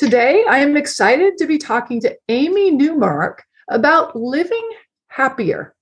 Today, 0.00 0.46
I 0.48 0.60
am 0.60 0.78
excited 0.78 1.36
to 1.36 1.46
be 1.46 1.58
talking 1.58 2.00
to 2.00 2.16
Amy 2.30 2.70
Newmark 2.70 3.44
about 3.68 4.16
living 4.16 4.66
happier. 5.08 5.74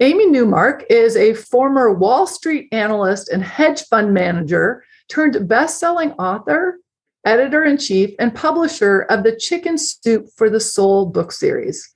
Amy 0.00 0.26
Newmark 0.26 0.84
is 0.90 1.16
a 1.16 1.32
former 1.32 1.90
Wall 1.94 2.26
Street 2.26 2.68
analyst 2.72 3.30
and 3.30 3.42
hedge 3.42 3.84
fund 3.84 4.12
manager 4.12 4.84
turned 5.08 5.48
best-selling 5.48 6.12
author, 6.18 6.76
editor 7.24 7.64
in 7.64 7.78
chief, 7.78 8.14
and 8.18 8.34
publisher 8.34 9.06
of 9.08 9.22
the 9.22 9.34
Chicken 9.34 9.78
Soup 9.78 10.26
for 10.36 10.50
the 10.50 10.60
Soul 10.60 11.06
book 11.06 11.32
series. 11.32 11.90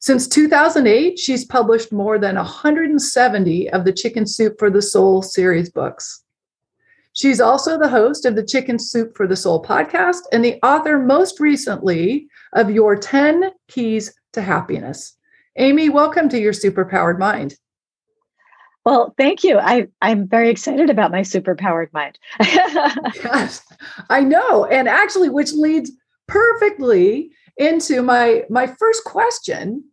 Since 0.00 0.28
2008, 0.28 1.18
she's 1.18 1.44
published 1.44 1.92
more 1.92 2.18
than 2.18 2.36
170 2.36 3.68
of 3.68 3.84
the 3.84 3.92
Chicken 3.92 4.24
Soup 4.24 4.58
for 4.58 4.70
the 4.70 4.80
Soul 4.80 5.20
series 5.20 5.68
books. 5.68 6.22
She's 7.16 7.40
also 7.40 7.78
the 7.78 7.88
host 7.88 8.26
of 8.26 8.36
the 8.36 8.44
Chicken 8.44 8.78
Soup 8.78 9.16
for 9.16 9.26
the 9.26 9.36
Soul 9.36 9.64
podcast 9.64 10.18
and 10.32 10.44
the 10.44 10.58
author, 10.62 10.98
most 10.98 11.40
recently, 11.40 12.28
of 12.52 12.70
Your 12.70 12.94
10 12.94 13.52
Keys 13.68 14.12
to 14.34 14.42
Happiness. 14.42 15.16
Amy, 15.56 15.88
welcome 15.88 16.28
to 16.28 16.38
your 16.38 16.52
superpowered 16.52 17.18
mind. 17.18 17.54
Well, 18.84 19.14
thank 19.16 19.44
you. 19.44 19.58
I, 19.58 19.86
I'm 20.02 20.28
very 20.28 20.50
excited 20.50 20.90
about 20.90 21.10
my 21.10 21.22
superpowered 21.22 21.90
mind. 21.94 22.18
yes, 22.42 23.62
I 24.10 24.20
know. 24.20 24.66
And 24.66 24.86
actually, 24.86 25.30
which 25.30 25.54
leads 25.54 25.92
perfectly 26.28 27.30
into 27.56 28.02
my, 28.02 28.42
my 28.50 28.66
first 28.66 29.04
question, 29.04 29.84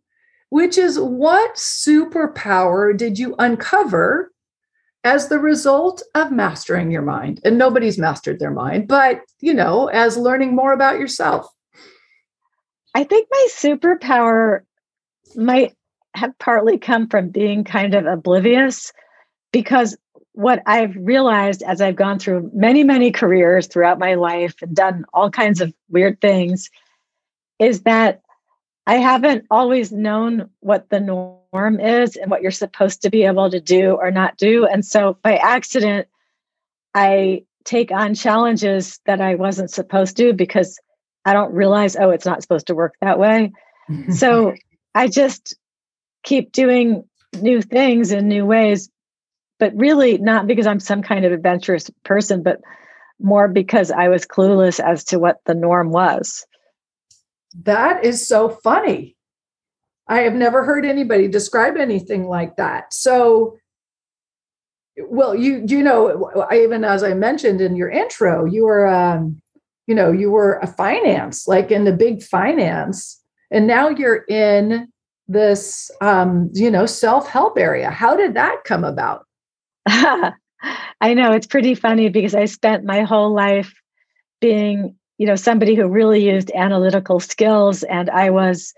which 0.50 0.76
is 0.76 1.00
what 1.00 1.54
superpower 1.54 2.94
did 2.94 3.18
you 3.18 3.34
uncover 3.38 4.30
as 5.04 5.28
the 5.28 5.38
result 5.38 6.02
of 6.14 6.32
mastering 6.32 6.90
your 6.90 7.02
mind. 7.02 7.40
And 7.44 7.58
nobody's 7.58 7.98
mastered 7.98 8.40
their 8.40 8.50
mind, 8.50 8.88
but 8.88 9.20
you 9.40 9.54
know, 9.54 9.88
as 9.88 10.16
learning 10.16 10.54
more 10.54 10.72
about 10.72 10.98
yourself. 10.98 11.46
I 12.94 13.04
think 13.04 13.28
my 13.30 13.48
superpower 13.50 14.60
might 15.36 15.74
have 16.14 16.36
partly 16.38 16.78
come 16.78 17.08
from 17.08 17.28
being 17.28 17.64
kind 17.64 17.94
of 17.94 18.06
oblivious 18.06 18.92
because 19.52 19.96
what 20.32 20.62
I've 20.66 20.96
realized 20.96 21.62
as 21.62 21.80
I've 21.80 21.96
gone 21.96 22.18
through 22.18 22.50
many, 22.54 22.82
many 22.82 23.10
careers 23.10 23.66
throughout 23.66 23.98
my 23.98 24.14
life 24.14 24.54
and 24.62 24.74
done 24.74 25.04
all 25.12 25.30
kinds 25.30 25.60
of 25.60 25.72
weird 25.88 26.20
things 26.20 26.70
is 27.58 27.82
that 27.82 28.20
I 28.86 28.96
haven't 28.96 29.46
always 29.50 29.92
known 29.92 30.50
what 30.60 30.90
the 30.90 31.00
norm 31.00 31.38
is 31.54 32.16
and 32.16 32.30
what 32.30 32.42
you're 32.42 32.50
supposed 32.50 33.02
to 33.02 33.10
be 33.10 33.24
able 33.24 33.50
to 33.50 33.60
do 33.60 33.92
or 33.92 34.10
not 34.10 34.36
do. 34.36 34.66
And 34.66 34.84
so 34.84 35.18
by 35.22 35.36
accident, 35.36 36.08
I 36.94 37.44
take 37.64 37.90
on 37.92 38.14
challenges 38.14 39.00
that 39.06 39.20
I 39.20 39.36
wasn't 39.36 39.70
supposed 39.70 40.16
to 40.16 40.32
because 40.32 40.78
I 41.24 41.32
don't 41.32 41.54
realize, 41.54 41.96
oh, 41.96 42.10
it's 42.10 42.26
not 42.26 42.42
supposed 42.42 42.66
to 42.66 42.74
work 42.74 42.94
that 43.00 43.18
way. 43.18 43.52
Mm-hmm. 43.90 44.12
so 44.12 44.54
I 44.94 45.08
just 45.08 45.56
keep 46.22 46.52
doing 46.52 47.04
new 47.40 47.60
things 47.60 48.12
in 48.12 48.28
new 48.28 48.46
ways, 48.46 48.88
but 49.58 49.76
really 49.76 50.18
not 50.18 50.46
because 50.46 50.66
I'm 50.66 50.80
some 50.80 51.02
kind 51.02 51.24
of 51.24 51.32
adventurous 51.32 51.90
person, 52.02 52.42
but 52.42 52.60
more 53.20 53.46
because 53.46 53.90
I 53.90 54.08
was 54.08 54.26
clueless 54.26 54.80
as 54.80 55.04
to 55.04 55.18
what 55.18 55.40
the 55.44 55.54
norm 55.54 55.90
was. 55.90 56.46
That 57.62 58.04
is 58.04 58.26
so 58.26 58.48
funny. 58.48 59.16
I 60.08 60.20
have 60.20 60.34
never 60.34 60.64
heard 60.64 60.84
anybody 60.84 61.28
describe 61.28 61.76
anything 61.76 62.26
like 62.28 62.56
that. 62.56 62.92
So, 62.92 63.56
well, 65.08 65.34
you 65.34 65.64
you 65.66 65.82
know, 65.82 66.48
even 66.52 66.84
as 66.84 67.02
I 67.02 67.14
mentioned 67.14 67.60
in 67.60 67.76
your 67.76 67.90
intro, 67.90 68.44
you 68.44 68.64
were, 68.64 68.86
um, 68.86 69.40
you 69.86 69.94
know, 69.94 70.12
you 70.12 70.30
were 70.30 70.58
a 70.58 70.66
finance, 70.66 71.48
like 71.48 71.70
in 71.70 71.84
the 71.84 71.92
big 71.92 72.22
finance, 72.22 73.20
and 73.50 73.66
now 73.66 73.88
you're 73.88 74.24
in 74.28 74.88
this, 75.26 75.90
um, 76.00 76.50
you 76.52 76.70
know, 76.70 76.86
self 76.86 77.28
help 77.28 77.58
area. 77.58 77.90
How 77.90 78.16
did 78.16 78.34
that 78.34 78.62
come 78.64 78.84
about? 78.84 79.26
I 79.86 81.14
know 81.14 81.32
it's 81.32 81.46
pretty 81.46 81.74
funny 81.74 82.08
because 82.08 82.34
I 82.34 82.44
spent 82.44 82.84
my 82.84 83.02
whole 83.02 83.34
life 83.34 83.74
being 84.40 84.94
you 85.18 85.26
know 85.26 85.36
somebody 85.36 85.74
who 85.74 85.88
really 85.88 86.28
used 86.28 86.50
analytical 86.52 87.20
skills 87.20 87.82
and 87.84 88.10
i 88.10 88.30
was 88.30 88.74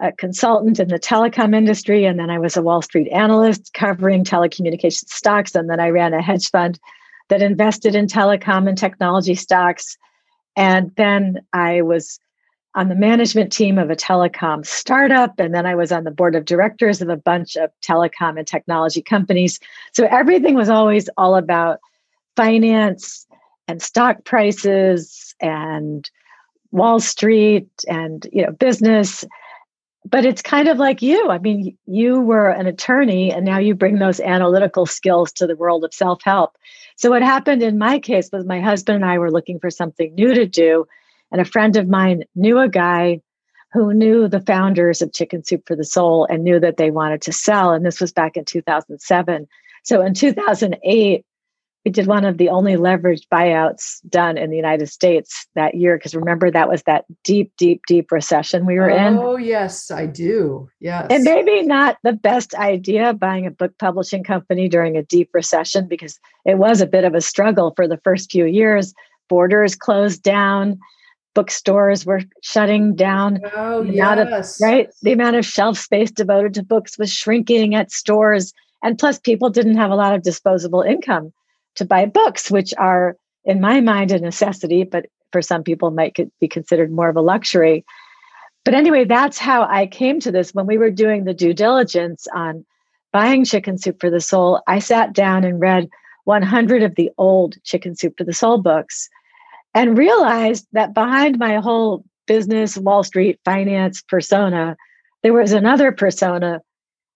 a 0.00 0.12
consultant 0.12 0.80
in 0.80 0.88
the 0.88 0.98
telecom 0.98 1.54
industry 1.54 2.04
and 2.04 2.18
then 2.18 2.30
i 2.30 2.38
was 2.38 2.56
a 2.56 2.62
wall 2.62 2.82
street 2.82 3.08
analyst 3.08 3.72
covering 3.74 4.24
telecommunications 4.24 5.08
stocks 5.08 5.54
and 5.54 5.70
then 5.70 5.80
i 5.80 5.88
ran 5.88 6.12
a 6.12 6.22
hedge 6.22 6.50
fund 6.50 6.78
that 7.28 7.42
invested 7.42 7.94
in 7.94 8.06
telecom 8.06 8.68
and 8.68 8.76
technology 8.78 9.34
stocks. 9.34 9.96
And 10.56 10.92
then 10.96 11.38
i 11.52 11.82
was 11.82 12.18
on 12.76 12.88
the 12.88 12.94
management 12.94 13.52
team 13.52 13.78
of 13.78 13.90
a 13.90 13.96
telecom 13.96 14.66
startup 14.66 15.38
and 15.38 15.54
then 15.54 15.66
i 15.66 15.74
was 15.74 15.92
on 15.92 16.04
the 16.04 16.10
board 16.10 16.34
of 16.34 16.44
directors 16.44 17.00
of 17.00 17.08
a 17.08 17.16
bunch 17.16 17.56
of 17.56 17.70
telecom 17.82 18.38
and 18.38 18.46
technology 18.46 19.02
companies. 19.02 19.58
So 19.92 20.06
everything 20.10 20.54
was 20.54 20.68
always 20.68 21.08
all 21.16 21.36
about 21.36 21.80
finance 22.36 23.26
and 23.68 23.80
stock 23.80 24.24
prices 24.24 25.34
and 25.40 26.08
Wall 26.72 26.98
Street 26.98 27.68
and 27.88 28.26
you 28.32 28.44
know 28.44 28.52
business 28.52 29.24
but 30.04 30.26
it's 30.26 30.42
kind 30.42 30.68
of 30.68 30.78
like 30.78 31.02
you. 31.02 31.30
I 31.30 31.38
mean 31.38 31.76
you 31.86 32.20
were 32.20 32.50
an 32.50 32.66
attorney 32.66 33.32
and 33.32 33.44
now 33.44 33.58
you 33.58 33.74
bring 33.74 33.98
those 33.98 34.20
analytical 34.20 34.86
skills 34.86 35.32
to 35.32 35.46
the 35.46 35.56
world 35.56 35.84
of 35.84 35.94
self-help. 35.94 36.56
So 36.96 37.10
what 37.10 37.22
happened 37.22 37.62
in 37.62 37.78
my 37.78 37.98
case 37.98 38.28
was 38.32 38.44
my 38.44 38.60
husband 38.60 38.96
and 38.96 39.04
i 39.04 39.18
were 39.18 39.30
looking 39.30 39.58
for 39.58 39.70
something 39.70 40.14
new 40.14 40.34
to 40.34 40.46
do 40.46 40.86
and 41.32 41.40
a 41.40 41.44
friend 41.44 41.76
of 41.76 41.88
mine 41.88 42.24
knew 42.34 42.58
a 42.58 42.68
guy 42.68 43.20
who 43.72 43.92
knew 43.92 44.28
the 44.28 44.40
founders 44.40 45.02
of 45.02 45.12
chicken 45.12 45.42
soup 45.42 45.64
for 45.66 45.74
the 45.74 45.84
soul 45.84 46.26
and 46.30 46.44
knew 46.44 46.60
that 46.60 46.76
they 46.76 46.90
wanted 46.90 47.22
to 47.22 47.32
sell 47.32 47.72
and 47.72 47.84
this 47.84 48.00
was 48.00 48.12
back 48.12 48.36
in 48.36 48.44
2007 48.44 49.48
so 49.82 50.00
in 50.00 50.14
2008 50.14 51.24
we 51.84 51.90
did 51.90 52.06
one 52.06 52.24
of 52.24 52.38
the 52.38 52.48
only 52.48 52.74
leveraged 52.74 53.28
buyouts 53.30 54.00
done 54.08 54.38
in 54.38 54.48
the 54.48 54.56
United 54.56 54.88
States 54.88 55.46
that 55.54 55.74
year. 55.74 55.98
Because 55.98 56.14
remember, 56.14 56.50
that 56.50 56.68
was 56.68 56.82
that 56.84 57.04
deep, 57.22 57.52
deep, 57.58 57.82
deep 57.86 58.10
recession 58.10 58.64
we 58.64 58.78
were 58.78 58.90
oh, 58.90 58.96
in. 58.96 59.18
Oh, 59.18 59.36
yes, 59.36 59.90
I 59.90 60.06
do. 60.06 60.70
Yes. 60.80 61.08
And 61.10 61.24
maybe 61.24 61.62
not 61.62 61.98
the 62.02 62.14
best 62.14 62.54
idea 62.54 63.12
buying 63.12 63.46
a 63.46 63.50
book 63.50 63.76
publishing 63.78 64.24
company 64.24 64.68
during 64.68 64.96
a 64.96 65.02
deep 65.02 65.28
recession 65.34 65.86
because 65.86 66.18
it 66.46 66.56
was 66.56 66.80
a 66.80 66.86
bit 66.86 67.04
of 67.04 67.14
a 67.14 67.20
struggle 67.20 67.74
for 67.76 67.86
the 67.86 67.98
first 67.98 68.30
few 68.30 68.46
years. 68.46 68.94
Borders 69.28 69.74
closed 69.76 70.22
down, 70.22 70.78
bookstores 71.34 72.06
were 72.06 72.22
shutting 72.42 72.94
down. 72.94 73.40
Oh, 73.54 73.82
yes. 73.82 74.58
Of, 74.58 74.64
right. 74.64 74.88
The 75.02 75.12
amount 75.12 75.36
of 75.36 75.44
shelf 75.44 75.78
space 75.78 76.10
devoted 76.10 76.54
to 76.54 76.62
books 76.62 76.98
was 76.98 77.12
shrinking 77.12 77.74
at 77.74 77.92
stores. 77.92 78.54
And 78.82 78.98
plus, 78.98 79.18
people 79.18 79.50
didn't 79.50 79.76
have 79.76 79.90
a 79.90 79.96
lot 79.96 80.14
of 80.14 80.22
disposable 80.22 80.80
income 80.80 81.32
to 81.76 81.84
buy 81.84 82.06
books, 82.06 82.50
which 82.50 82.72
are, 82.78 83.16
in 83.44 83.60
my 83.60 83.80
mind, 83.80 84.12
a 84.12 84.18
necessity, 84.18 84.84
but 84.84 85.06
for 85.32 85.42
some 85.42 85.62
people 85.62 85.90
might 85.90 86.16
be 86.40 86.48
considered 86.48 86.92
more 86.92 87.08
of 87.08 87.16
a 87.16 87.20
luxury. 87.20 87.84
But 88.64 88.74
anyway, 88.74 89.04
that's 89.04 89.38
how 89.38 89.64
I 89.68 89.86
came 89.86 90.20
to 90.20 90.32
this. 90.32 90.54
When 90.54 90.66
we 90.66 90.78
were 90.78 90.90
doing 90.90 91.24
the 91.24 91.34
due 91.34 91.52
diligence 91.52 92.26
on 92.34 92.64
buying 93.12 93.44
Chicken 93.44 93.78
Soup 93.78 94.00
for 94.00 94.10
the 94.10 94.20
Soul, 94.20 94.62
I 94.66 94.78
sat 94.78 95.12
down 95.12 95.44
and 95.44 95.60
read 95.60 95.88
100 96.24 96.82
of 96.82 96.94
the 96.94 97.10
old 97.18 97.62
Chicken 97.64 97.94
Soup 97.94 98.14
for 98.16 98.24
the 98.24 98.32
Soul 98.32 98.58
books 98.58 99.08
and 99.74 99.98
realized 99.98 100.66
that 100.72 100.94
behind 100.94 101.38
my 101.38 101.56
whole 101.56 102.04
business, 102.26 102.78
Wall 102.78 103.02
Street 103.02 103.38
finance 103.44 104.02
persona, 104.02 104.76
there 105.22 105.32
was 105.32 105.52
another 105.52 105.92
persona 105.92 106.60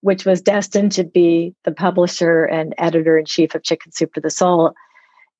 which 0.01 0.25
was 0.25 0.41
destined 0.41 0.91
to 0.93 1.03
be 1.03 1.53
the 1.65 1.71
publisher 1.71 2.45
and 2.45 2.73
editor 2.77 3.17
in 3.17 3.25
chief 3.25 3.55
of 3.55 3.63
Chicken 3.63 3.91
Soup 3.91 4.11
for 4.13 4.21
the 4.21 4.29
Soul. 4.29 4.73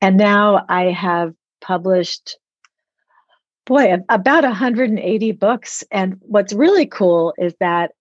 And 0.02 0.18
now 0.18 0.66
I 0.68 0.86
have 0.86 1.34
published, 1.62 2.38
boy, 3.66 3.94
about 4.10 4.44
180 4.44 5.32
books. 5.34 5.84
And 5.92 6.18
what's 6.22 6.54
really 6.54 6.86
cool 6.86 7.34
is 7.38 7.54
that 7.60 7.92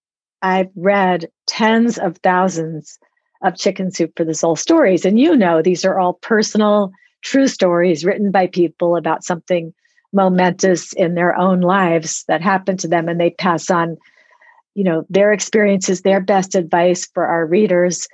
I've 0.43 0.71
read 0.77 1.29
tens 1.47 1.99
of 1.99 2.19
thousands 2.19 2.99
of 3.43 3.57
Chicken 3.57 3.91
Soup 3.91 4.13
for 4.17 4.25
the 4.25 4.35
Soul 4.35 4.57
stories. 4.57 5.05
And 5.05 5.19
you 5.19 5.37
know, 5.37 5.63
these 5.63 5.85
are 5.85 5.99
all 5.99 6.15
personal, 6.15 6.93
true 7.23 7.49
stories 7.49 8.05
written 8.05 8.31
by 8.31 8.49
people 8.49 8.97
about 8.97 9.25
something 9.25 9.73
momentous 10.13 10.93
in 10.95 11.15
their 11.15 11.37
own 11.37 11.61
lives 11.61 12.25
that 12.29 12.41
happened 12.41 12.81
to 12.81 12.89
them 12.89 13.09
and 13.09 13.21
they 13.21 13.31
pass 13.31 13.71
on 13.71 13.97
you 14.79 14.85
know 14.85 15.05
their 15.11 15.33
experiences 15.33 16.03
their 16.03 16.21
best 16.21 16.55
advice 16.55 17.07
for 17.07 17.27
our 17.27 17.45
readers. 17.45 18.07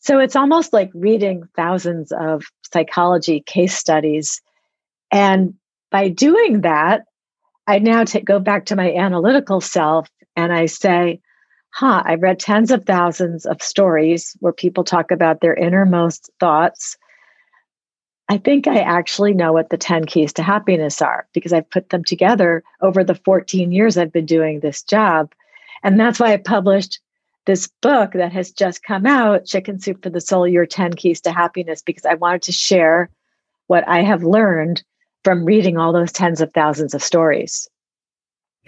So 0.00 0.18
it's 0.18 0.36
almost 0.36 0.72
like 0.72 0.90
reading 0.94 1.44
thousands 1.56 2.12
of 2.12 2.44
psychology 2.72 3.42
case 3.46 3.76
studies. 3.76 4.40
And 5.10 5.54
by 5.92 6.08
doing 6.08 6.62
that 6.62 7.04
i 7.68 7.78
now 7.78 8.02
take, 8.02 8.24
go 8.24 8.40
back 8.40 8.66
to 8.66 8.74
my 8.74 8.92
analytical 8.94 9.60
self 9.60 10.08
and 10.34 10.52
i 10.52 10.66
say 10.66 11.20
huh 11.70 12.02
i've 12.04 12.22
read 12.22 12.40
tens 12.40 12.72
of 12.72 12.84
thousands 12.84 13.46
of 13.46 13.62
stories 13.62 14.36
where 14.40 14.52
people 14.52 14.82
talk 14.82 15.12
about 15.12 15.40
their 15.40 15.54
innermost 15.54 16.30
thoughts. 16.40 16.96
I 18.28 18.38
think 18.38 18.66
I 18.66 18.78
actually 18.78 19.34
know 19.34 19.52
what 19.52 19.68
the 19.68 19.76
10 19.76 20.06
keys 20.06 20.32
to 20.34 20.42
happiness 20.42 21.02
are 21.02 21.26
because 21.34 21.52
I've 21.52 21.68
put 21.68 21.90
them 21.90 22.02
together 22.02 22.62
over 22.80 23.04
the 23.04 23.16
14 23.16 23.72
years 23.72 23.98
I've 23.98 24.12
been 24.12 24.24
doing 24.24 24.60
this 24.60 24.82
job. 24.82 25.32
And 25.82 25.98
that's 25.98 26.20
why 26.20 26.32
I 26.32 26.36
published 26.36 27.00
this 27.46 27.68
book 27.80 28.12
that 28.12 28.32
has 28.32 28.52
just 28.52 28.82
come 28.82 29.06
out, 29.06 29.46
Chicken 29.46 29.80
Soup 29.80 30.00
for 30.02 30.10
the 30.10 30.20
Soul 30.20 30.46
Your 30.46 30.66
10 30.66 30.94
Keys 30.94 31.20
to 31.22 31.32
Happiness, 31.32 31.82
because 31.82 32.06
I 32.06 32.14
wanted 32.14 32.42
to 32.42 32.52
share 32.52 33.10
what 33.66 33.86
I 33.88 34.02
have 34.02 34.22
learned 34.22 34.82
from 35.24 35.44
reading 35.44 35.76
all 35.76 35.92
those 35.92 36.12
tens 36.12 36.40
of 36.40 36.52
thousands 36.52 36.94
of 36.94 37.02
stories. 37.02 37.68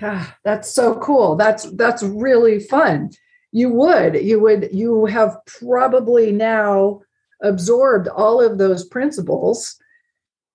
Yeah, 0.00 0.26
that's 0.42 0.70
so 0.70 0.98
cool. 0.98 1.36
That's 1.36 1.70
that's 1.72 2.02
really 2.02 2.58
fun. 2.58 3.10
You 3.52 3.70
would, 3.70 4.16
you 4.16 4.40
would, 4.40 4.70
you 4.72 5.06
have 5.06 5.36
probably 5.46 6.32
now 6.32 7.02
absorbed 7.40 8.08
all 8.08 8.40
of 8.40 8.58
those 8.58 8.84
principles. 8.84 9.76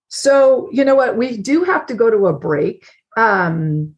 So, 0.10 0.68
you 0.74 0.84
know 0.84 0.96
what? 0.96 1.16
We 1.16 1.38
do 1.38 1.64
have 1.64 1.86
to 1.86 1.94
go 1.94 2.10
to 2.10 2.28
a 2.28 2.34
break. 2.34 2.86
Um, 3.16 3.96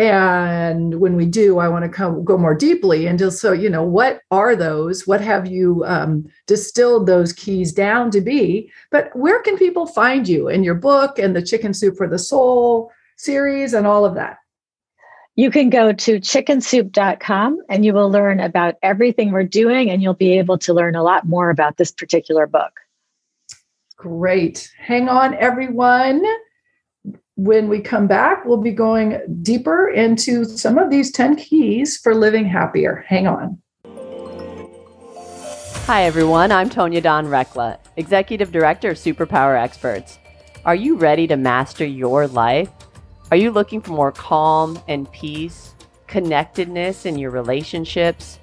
and 0.00 0.98
when 0.98 1.14
we 1.14 1.26
do, 1.26 1.58
I 1.58 1.68
want 1.68 1.84
to 1.84 1.90
come 1.90 2.24
go 2.24 2.38
more 2.38 2.54
deeply 2.54 3.06
into 3.06 3.30
so, 3.30 3.52
you 3.52 3.68
know, 3.68 3.82
what 3.82 4.22
are 4.30 4.56
those? 4.56 5.06
What 5.06 5.20
have 5.20 5.46
you 5.46 5.84
um, 5.86 6.26
distilled 6.46 7.06
those 7.06 7.34
keys 7.34 7.70
down 7.70 8.10
to 8.12 8.22
be? 8.22 8.72
But 8.90 9.14
where 9.14 9.42
can 9.42 9.58
people 9.58 9.84
find 9.84 10.26
you 10.26 10.48
in 10.48 10.64
your 10.64 10.74
book 10.74 11.18
and 11.18 11.36
the 11.36 11.42
Chicken 11.42 11.74
Soup 11.74 11.94
for 11.98 12.08
the 12.08 12.18
Soul 12.18 12.90
series 13.18 13.74
and 13.74 13.86
all 13.86 14.06
of 14.06 14.14
that? 14.14 14.38
You 15.36 15.50
can 15.50 15.68
go 15.68 15.92
to 15.92 16.18
chickensoup.com 16.18 17.58
and 17.68 17.84
you 17.84 17.92
will 17.92 18.10
learn 18.10 18.40
about 18.40 18.76
everything 18.82 19.32
we're 19.32 19.44
doing, 19.44 19.90
and 19.90 20.02
you'll 20.02 20.14
be 20.14 20.38
able 20.38 20.56
to 20.60 20.72
learn 20.72 20.96
a 20.96 21.02
lot 21.02 21.28
more 21.28 21.50
about 21.50 21.76
this 21.76 21.92
particular 21.92 22.46
book. 22.46 22.72
Great. 23.98 24.72
Hang 24.78 25.10
on, 25.10 25.34
everyone. 25.34 26.24
When 27.42 27.70
we 27.70 27.80
come 27.80 28.06
back, 28.06 28.44
we'll 28.44 28.60
be 28.60 28.70
going 28.70 29.18
deeper 29.40 29.88
into 29.88 30.44
some 30.44 30.76
of 30.76 30.90
these 30.90 31.10
10 31.10 31.36
keys 31.36 31.96
for 31.96 32.14
living 32.14 32.44
happier. 32.44 33.02
Hang 33.08 33.26
on. 33.26 33.58
Hi, 35.86 36.02
everyone. 36.02 36.52
I'm 36.52 36.68
Tonya 36.68 37.02
Don 37.02 37.28
Rekla, 37.28 37.78
Executive 37.96 38.52
Director 38.52 38.90
of 38.90 38.98
Superpower 38.98 39.58
Experts. 39.58 40.18
Are 40.66 40.74
you 40.74 40.98
ready 40.98 41.26
to 41.28 41.36
master 41.38 41.86
your 41.86 42.26
life? 42.26 42.68
Are 43.30 43.38
you 43.38 43.52
looking 43.52 43.80
for 43.80 43.92
more 43.92 44.12
calm 44.12 44.78
and 44.86 45.10
peace, 45.10 45.74
connectedness 46.08 47.06
in 47.06 47.18
your 47.18 47.30
relationships, 47.30 48.38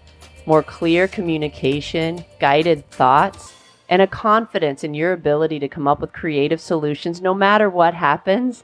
more 0.47 0.63
clear 0.63 1.07
communication, 1.07 2.25
guided 2.39 2.89
thoughts, 2.89 3.53
and 3.89 4.01
a 4.01 4.07
confidence 4.07 4.83
in 4.83 4.95
your 4.95 5.13
ability 5.13 5.59
to 5.59 5.67
come 5.67 5.87
up 5.87 6.01
with 6.01 6.13
creative 6.13 6.59
solutions 6.59 7.21
no 7.21 7.35
matter 7.35 7.69
what 7.69 7.93
happens? 7.93 8.63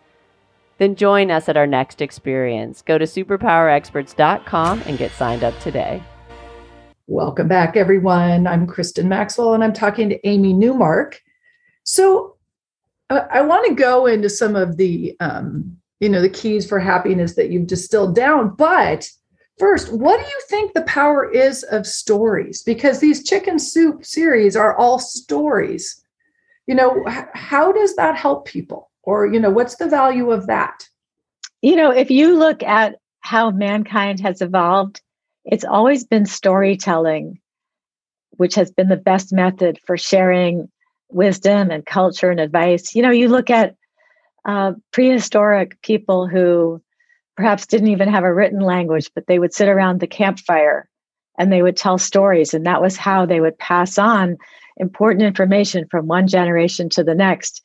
Then 0.78 0.96
join 0.96 1.32
us 1.32 1.50
at 1.50 1.58
our 1.58 1.68
next 1.68 2.02
experience. 2.02 2.82
Go 2.82 2.98
to 2.98 3.06
superpowerexperts.com 3.06 4.84
and 4.86 4.98
get 4.98 5.12
signed 5.12 5.44
up 5.44 5.58
today. 5.60 6.02
Welcome 7.08 7.48
back, 7.48 7.76
everyone. 7.76 8.48
I'm 8.48 8.66
Kristin 8.66 9.06
Maxwell, 9.06 9.54
and 9.54 9.64
I'm 9.64 9.74
talking 9.74 10.10
to 10.10 10.28
Amy 10.28 10.54
Newmark. 10.54 11.22
So, 11.84 12.38
uh, 13.10 13.26
I 13.30 13.42
want 13.42 13.68
to 13.68 13.76
go 13.76 14.06
into 14.06 14.30
some 14.30 14.56
of 14.56 14.78
the 14.78 15.16
um, 15.20 15.78
you 16.04 16.10
know 16.10 16.22
the 16.22 16.30
keys 16.30 16.68
for 16.68 16.80
happiness 16.80 17.36
that 17.36 17.50
you've 17.50 17.68
distilled 17.68 18.14
down 18.14 18.54
but 18.58 19.10
first 19.58 19.94
what 19.94 20.20
do 20.20 20.26
you 20.26 20.42
think 20.50 20.74
the 20.74 20.82
power 20.82 21.32
is 21.32 21.64
of 21.64 21.88
stories 21.88 22.62
because 22.62 23.00
these 23.00 23.24
chicken 23.24 23.58
soup 23.58 24.06
series 24.06 24.58
are 24.58 24.78
all 24.78 25.00
stories 25.00 26.04
you 26.68 26.76
know 26.76 27.06
how 27.34 27.72
does 27.72 27.96
that 27.96 28.18
help 28.18 28.46
people 28.46 28.92
or 29.04 29.28
you 29.28 29.40
know 29.40 29.50
what's 29.50 29.76
the 29.76 29.88
value 29.88 30.32
of 30.32 30.48
that 30.48 30.88
you 31.62 31.76
know 31.76 31.92
if 31.92 32.10
you 32.10 32.38
look 32.38 32.64
at 32.64 32.96
how 33.22 33.52
mankind 33.52 34.20
has 34.20 34.42
evolved 34.42 35.02
it's 35.46 35.66
always 35.66 36.04
been 36.06 36.26
storytelling 36.26 37.40
which 38.38 38.56
has 38.56 38.72
been 38.72 38.90
the 38.90 38.98
best 38.98 39.32
method 39.32 39.80
for 39.86 39.98
sharing 39.98 40.70
wisdom 41.10 41.70
and 41.70 41.86
culture 41.86 42.32
and 42.32 42.40
advice 42.40 42.96
you 42.96 43.02
know 43.02 43.12
you 43.12 43.28
look 43.28 43.50
at 43.50 43.76
uh, 44.46 44.74
prehistoric 44.92 45.82
people 45.82 46.28
who 46.28 46.82
perhaps 47.36 47.66
didn't 47.66 47.88
even 47.88 48.10
have 48.10 48.24
a 48.24 48.34
written 48.34 48.60
language, 48.60 49.10
but 49.16 49.28
they 49.28 49.40
would 49.40 49.54
sit 49.54 49.68
around 49.68 50.00
the 50.00 50.08
campfire 50.08 50.88
and 51.38 51.52
they 51.52 51.62
would 51.62 51.78
tell 51.78 51.98
stories. 51.98 52.54
And 52.54 52.66
that 52.66 52.82
was 52.82 52.98
how 52.98 53.26
they 53.26 53.42
would 53.42 53.58
pass 53.58 53.98
on 53.98 54.38
important 54.78 55.24
information 55.24 55.88
from 55.90 56.08
one 56.08 56.28
generation 56.28 56.90
to 56.90 57.04
the 57.04 57.16
next. 57.16 57.63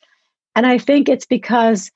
And 0.55 0.67
I 0.67 0.79
think 0.79 1.09
it's 1.09 1.27
because 1.27 1.91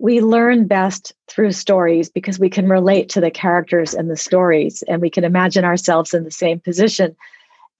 we 0.00 0.20
learn 0.20 0.66
best 0.66 1.12
through 1.28 1.52
stories 1.52 2.10
because 2.10 2.38
we 2.38 2.50
can 2.50 2.68
relate 2.68 3.08
to 3.10 3.20
the 3.20 3.30
characters 3.30 3.94
and 3.94 4.10
the 4.10 4.16
stories 4.16 4.82
and 4.88 5.00
we 5.00 5.10
can 5.10 5.24
imagine 5.24 5.64
ourselves 5.64 6.12
in 6.12 6.24
the 6.24 6.30
same 6.30 6.60
position. 6.60 7.16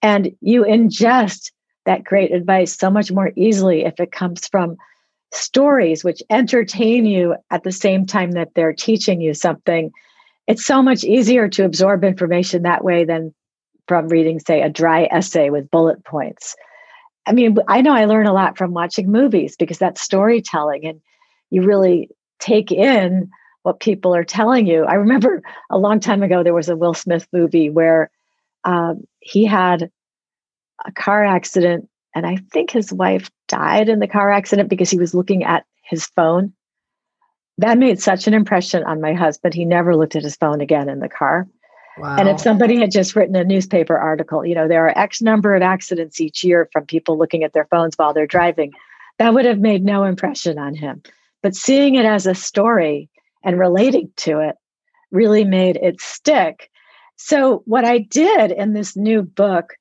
And 0.01 0.35
you 0.41 0.63
ingest 0.63 1.51
that 1.85 2.03
great 2.03 2.31
advice 2.31 2.77
so 2.77 2.89
much 2.89 3.11
more 3.11 3.31
easily 3.35 3.85
if 3.85 3.99
it 3.99 4.11
comes 4.11 4.47
from 4.47 4.77
stories 5.31 6.03
which 6.03 6.23
entertain 6.29 7.05
you 7.05 7.35
at 7.51 7.63
the 7.63 7.71
same 7.71 8.05
time 8.05 8.31
that 8.31 8.53
they're 8.55 8.73
teaching 8.73 9.21
you 9.21 9.33
something, 9.33 9.91
it's 10.47 10.65
so 10.65 10.81
much 10.81 11.03
easier 11.03 11.47
to 11.49 11.65
absorb 11.65 12.03
information 12.03 12.63
that 12.63 12.83
way 12.83 13.03
than 13.03 13.33
from 13.87 14.07
reading, 14.07 14.39
say, 14.39 14.61
a 14.61 14.69
dry 14.69 15.07
essay 15.11 15.49
with 15.49 15.69
bullet 15.69 16.03
points. 16.05 16.55
I 17.25 17.31
mean, 17.31 17.57
I 17.67 17.81
know 17.81 17.93
I 17.93 18.05
learn 18.05 18.27
a 18.27 18.33
lot 18.33 18.57
from 18.57 18.73
watching 18.73 19.11
movies 19.11 19.55
because 19.55 19.79
that's 19.79 20.01
storytelling 20.01 20.85
and 20.85 21.01
you 21.49 21.63
really 21.63 22.09
take 22.39 22.71
in 22.71 23.29
what 23.63 23.79
people 23.79 24.15
are 24.15 24.23
telling 24.23 24.67
you. 24.67 24.83
I 24.83 24.93
remember 24.93 25.41
a 25.69 25.77
long 25.77 25.99
time 25.99 26.21
ago, 26.21 26.43
there 26.43 26.53
was 26.53 26.69
a 26.69 26.75
Will 26.75 26.93
Smith 26.93 27.27
movie 27.33 27.69
where 27.69 28.11
um, 28.63 29.05
he 29.19 29.45
had 29.45 29.89
a 30.85 30.91
car 30.91 31.23
accident 31.23 31.89
and 32.13 32.25
I 32.25 32.37
think 32.51 32.71
his 32.71 32.93
wife 32.93 33.29
died 33.47 33.89
in 33.89 33.99
the 33.99 34.07
car 34.07 34.31
accident 34.31 34.69
because 34.69 34.89
he 34.89 34.97
was 34.97 35.13
looking 35.13 35.43
at 35.43 35.65
his 35.81 36.05
phone. 36.05 36.53
That 37.57 37.77
made 37.77 38.01
such 38.01 38.27
an 38.27 38.33
impression 38.33 38.83
on 38.83 39.01
my 39.01 39.13
husband. 39.13 39.53
He 39.53 39.65
never 39.65 39.95
looked 39.95 40.15
at 40.15 40.23
his 40.23 40.35
phone 40.35 40.61
again 40.61 40.89
in 40.89 40.99
the 40.99 41.09
car. 41.09 41.47
Wow. 41.97 42.17
And 42.17 42.27
if 42.27 42.39
somebody 42.39 42.77
had 42.77 42.91
just 42.91 43.15
written 43.15 43.35
a 43.35 43.43
newspaper 43.43 43.97
article, 43.97 44.45
you 44.45 44.55
know, 44.55 44.67
there 44.67 44.85
are 44.85 44.97
X 44.97 45.21
number 45.21 45.55
of 45.55 45.61
accidents 45.61 46.19
each 46.19 46.43
year 46.43 46.69
from 46.73 46.85
people 46.85 47.17
looking 47.17 47.43
at 47.43 47.53
their 47.53 47.67
phones 47.71 47.95
while 47.95 48.13
they're 48.13 48.27
driving, 48.27 48.73
that 49.17 49.33
would 49.33 49.45
have 49.45 49.59
made 49.59 49.83
no 49.83 50.03
impression 50.03 50.57
on 50.57 50.75
him. 50.75 51.01
But 51.41 51.55
seeing 51.55 51.95
it 51.95 52.05
as 52.05 52.25
a 52.25 52.35
story 52.35 53.09
and 53.43 53.59
relating 53.59 54.11
to 54.17 54.39
it 54.39 54.55
really 55.11 55.45
made 55.45 55.77
it 55.77 56.01
stick. 56.01 56.69
So, 57.15 57.63
what 57.65 57.85
I 57.85 57.99
did 57.99 58.51
in 58.51 58.73
this 58.73 58.97
new 58.97 59.21
book, 59.21 59.75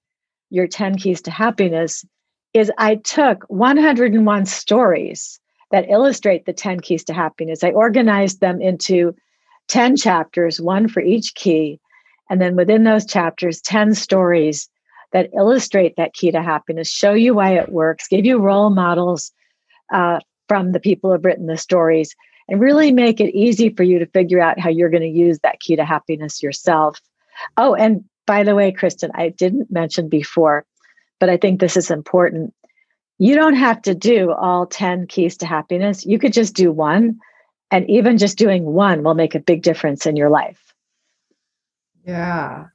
Your 0.50 0.68
10 0.68 0.96
Keys 0.96 1.20
to 1.22 1.30
Happiness, 1.30 2.04
is 2.52 2.70
I 2.78 2.94
took 2.96 3.44
101 3.48 4.46
stories 4.46 5.40
that 5.72 5.90
illustrate 5.90 6.46
the 6.46 6.52
10 6.52 6.78
keys 6.80 7.02
to 7.04 7.12
happiness. 7.12 7.64
I 7.64 7.70
organized 7.70 8.40
them 8.40 8.62
into 8.62 9.16
10 9.66 9.96
chapters, 9.96 10.60
one 10.60 10.86
for 10.88 11.00
each 11.00 11.34
key. 11.34 11.80
And 12.30 12.40
then 12.40 12.56
within 12.56 12.84
those 12.84 13.06
chapters, 13.06 13.60
10 13.60 13.94
stories 13.94 14.68
that 15.12 15.30
illustrate 15.34 15.94
that 15.96 16.14
key 16.14 16.30
to 16.32 16.42
happiness, 16.42 16.90
show 16.90 17.12
you 17.12 17.34
why 17.34 17.50
it 17.56 17.70
works, 17.70 18.08
give 18.08 18.24
you 18.24 18.38
role 18.38 18.70
models 18.70 19.32
uh, 19.92 20.20
from 20.48 20.72
the 20.72 20.80
people 20.80 21.10
who 21.10 21.12
have 21.12 21.24
written 21.24 21.46
the 21.46 21.56
stories, 21.56 22.14
and 22.48 22.60
really 22.60 22.92
make 22.92 23.20
it 23.20 23.34
easy 23.34 23.70
for 23.70 23.82
you 23.82 23.98
to 23.98 24.06
figure 24.06 24.40
out 24.40 24.58
how 24.58 24.68
you're 24.68 24.90
going 24.90 25.02
to 25.02 25.08
use 25.08 25.38
that 25.40 25.60
key 25.60 25.76
to 25.76 25.84
happiness 25.84 26.42
yourself. 26.42 27.00
Oh, 27.56 27.74
and 27.74 28.04
by 28.26 28.42
the 28.42 28.54
way, 28.54 28.72
Kristin, 28.72 29.10
I 29.14 29.28
didn't 29.30 29.70
mention 29.70 30.08
before, 30.08 30.64
but 31.20 31.28
I 31.28 31.36
think 31.36 31.60
this 31.60 31.76
is 31.76 31.90
important. 31.90 32.54
You 33.18 33.34
don't 33.36 33.54
have 33.54 33.80
to 33.82 33.94
do 33.94 34.32
all 34.32 34.66
10 34.66 35.06
keys 35.06 35.36
to 35.38 35.46
happiness. 35.46 36.04
You 36.04 36.18
could 36.18 36.32
just 36.32 36.54
do 36.54 36.72
one, 36.72 37.20
and 37.70 37.88
even 37.88 38.18
just 38.18 38.36
doing 38.36 38.64
one 38.64 39.02
will 39.02 39.14
make 39.14 39.34
a 39.34 39.40
big 39.40 39.62
difference 39.62 40.06
in 40.06 40.16
your 40.16 40.30
life. 40.30 40.73
Yeah. 42.06 42.66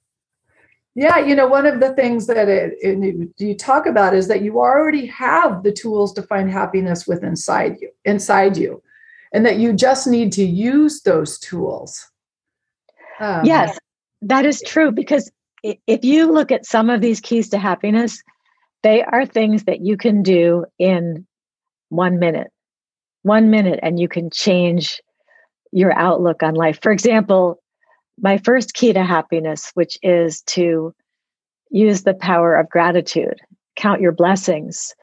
Yeah, 0.95 1.19
you 1.19 1.35
know, 1.35 1.47
one 1.47 1.65
of 1.65 1.79
the 1.79 1.93
things 1.93 2.27
that 2.27 2.49
it, 2.49 2.73
it, 2.81 3.29
you 3.37 3.55
talk 3.55 3.85
about 3.85 4.13
is 4.13 4.27
that 4.27 4.41
you 4.41 4.57
already 4.57 5.05
have 5.05 5.63
the 5.63 5.71
tools 5.71 6.11
to 6.13 6.23
find 6.23 6.51
happiness 6.51 7.07
with 7.07 7.23
inside 7.23 7.77
you, 7.79 7.91
inside 8.05 8.57
you. 8.57 8.81
and 9.31 9.45
that 9.45 9.57
you 9.57 9.73
just 9.73 10.07
need 10.07 10.31
to 10.33 10.43
use 10.43 11.01
those 11.01 11.37
tools. 11.39 12.07
Um, 13.19 13.45
yes, 13.45 13.77
that 14.21 14.45
is 14.45 14.61
true 14.65 14.91
because 14.91 15.31
if 15.63 16.03
you 16.03 16.31
look 16.31 16.51
at 16.51 16.65
some 16.65 16.89
of 16.89 17.01
these 17.01 17.19
keys 17.19 17.49
to 17.49 17.59
happiness, 17.59 18.23
they 18.81 19.03
are 19.03 19.25
things 19.25 19.65
that 19.65 19.81
you 19.81 19.97
can 19.97 20.23
do 20.23 20.65
in 20.77 21.27
one 21.89 22.17
minute, 22.17 22.47
one 23.23 23.49
minute, 23.49 23.79
and 23.83 23.99
you 23.99 24.07
can 24.07 24.29
change 24.29 25.01
your 25.71 25.93
outlook 25.93 26.41
on 26.41 26.55
life. 26.55 26.79
For 26.81 26.91
example, 26.91 27.61
my 28.21 28.37
first 28.39 28.73
key 28.73 28.93
to 28.93 29.03
happiness, 29.03 29.71
which 29.73 29.97
is 30.01 30.41
to 30.43 30.93
use 31.69 32.03
the 32.03 32.13
power 32.13 32.55
of 32.55 32.69
gratitude, 32.69 33.39
count 33.75 34.01
your 34.01 34.11
blessings. 34.11 34.93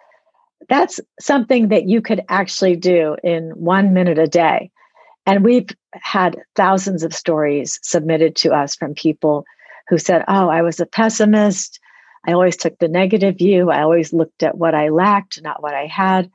That's 0.69 1.01
something 1.21 1.69
that 1.69 1.87
you 1.87 2.03
could 2.03 2.23
actually 2.29 2.77
do 2.77 3.17
in 3.23 3.51
one 3.51 3.93
minute 3.93 4.19
a 4.19 4.27
day. 4.27 4.71
And 5.27 5.45
we've 5.45 5.69
had 5.93 6.39
thousands 6.55 7.03
of 7.03 7.15
stories 7.15 7.79
submitted 7.83 8.37
to 8.37 8.53
us 8.53 8.77
from 8.77 8.95
people 8.95 9.45
who 9.89 9.99
said, 9.99 10.25
Oh, 10.29 10.49
I 10.49 10.63
was 10.63 10.81
a 10.81 10.87
pessimist. 10.87 11.81
I 12.27 12.33
always 12.33 12.57
took 12.57 12.79
the 12.79 12.89
negative 12.89 13.39
view. 13.39 13.71
I 13.71 13.83
always 13.83 14.13
looked 14.13 14.43
at 14.43 14.59
what 14.59 14.75
I 14.75 14.89
lacked, 14.89 15.41
not 15.43 15.63
what 15.63 15.75
I 15.75 15.87
had. 15.87 16.31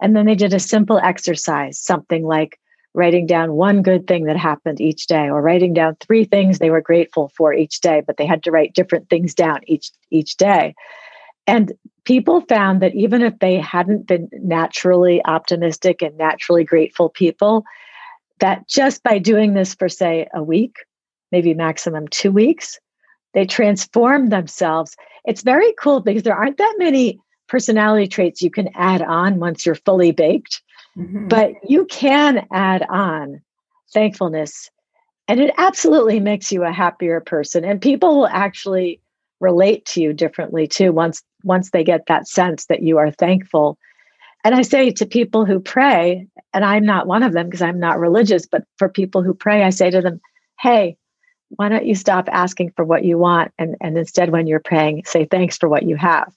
And 0.00 0.16
then 0.16 0.26
they 0.26 0.34
did 0.34 0.54
a 0.54 0.60
simple 0.60 0.98
exercise, 0.98 1.78
something 1.78 2.24
like 2.24 2.58
writing 2.94 3.26
down 3.26 3.54
one 3.54 3.82
good 3.82 4.06
thing 4.06 4.24
that 4.24 4.36
happened 4.36 4.80
each 4.80 5.06
day 5.06 5.30
or 5.30 5.40
writing 5.40 5.72
down 5.72 5.96
three 6.00 6.24
things 6.24 6.58
they 6.58 6.70
were 6.70 6.80
grateful 6.80 7.32
for 7.36 7.54
each 7.54 7.80
day, 7.80 8.02
but 8.06 8.16
they 8.16 8.26
had 8.26 8.42
to 8.42 8.50
write 8.50 8.74
different 8.74 9.08
things 9.08 9.34
down 9.34 9.60
each 9.66 9.90
each 10.10 10.36
day. 10.36 10.74
And 11.46 11.72
people 12.04 12.42
found 12.42 12.82
that 12.82 12.94
even 12.94 13.22
if 13.22 13.38
they 13.38 13.58
hadn't 13.58 14.06
been 14.06 14.28
naturally 14.32 15.24
optimistic 15.24 16.02
and 16.02 16.16
naturally 16.16 16.64
grateful 16.64 17.08
people, 17.08 17.64
that 18.40 18.68
just 18.68 19.02
by 19.02 19.18
doing 19.18 19.54
this 19.54 19.74
for 19.74 19.88
say 19.88 20.28
a 20.34 20.42
week, 20.42 20.76
maybe 21.30 21.54
maximum 21.54 22.08
2 22.08 22.30
weeks, 22.30 22.78
they 23.34 23.46
transform 23.46 24.28
themselves. 24.28 24.96
It's 25.24 25.42
very 25.42 25.72
cool 25.78 26.00
because 26.00 26.24
there 26.24 26.36
aren't 26.36 26.58
that 26.58 26.74
many 26.78 27.18
personality 27.48 28.06
traits 28.06 28.42
you 28.42 28.50
can 28.50 28.68
add 28.74 29.02
on 29.02 29.38
once 29.38 29.64
you're 29.64 29.74
fully 29.74 30.12
baked. 30.12 30.62
Mm-hmm. 30.96 31.28
But 31.28 31.52
you 31.68 31.86
can 31.86 32.46
add 32.52 32.84
on 32.88 33.40
thankfulness, 33.92 34.70
and 35.28 35.40
it 35.40 35.54
absolutely 35.56 36.20
makes 36.20 36.52
you 36.52 36.64
a 36.64 36.72
happier 36.72 37.20
person. 37.20 37.64
And 37.64 37.80
people 37.80 38.16
will 38.16 38.28
actually 38.28 39.00
relate 39.40 39.84
to 39.86 40.00
you 40.00 40.12
differently 40.12 40.66
too 40.66 40.92
once 40.92 41.22
once 41.44 41.70
they 41.70 41.82
get 41.82 42.06
that 42.06 42.28
sense 42.28 42.66
that 42.66 42.82
you 42.82 42.98
are 42.98 43.10
thankful. 43.10 43.78
And 44.44 44.54
I 44.54 44.62
say 44.62 44.90
to 44.90 45.06
people 45.06 45.44
who 45.44 45.60
pray, 45.60 46.26
and 46.52 46.64
I'm 46.64 46.84
not 46.84 47.06
one 47.06 47.22
of 47.22 47.32
them 47.32 47.46
because 47.46 47.62
I'm 47.62 47.78
not 47.78 47.98
religious, 47.98 48.46
but 48.46 48.64
for 48.76 48.88
people 48.88 49.22
who 49.22 49.34
pray, 49.34 49.62
I 49.62 49.70
say 49.70 49.90
to 49.90 50.00
them, 50.00 50.20
hey, 50.60 50.96
why 51.56 51.68
don't 51.68 51.86
you 51.86 51.94
stop 51.94 52.28
asking 52.30 52.72
for 52.76 52.84
what 52.84 53.04
you 53.04 53.18
want 53.18 53.52
and, 53.58 53.76
and 53.80 53.96
instead 53.96 54.30
when 54.30 54.46
you're 54.46 54.60
praying 54.60 55.02
say 55.04 55.24
thanks 55.24 55.56
for 55.56 55.68
what 55.68 55.82
you 55.82 55.96
have 55.96 56.32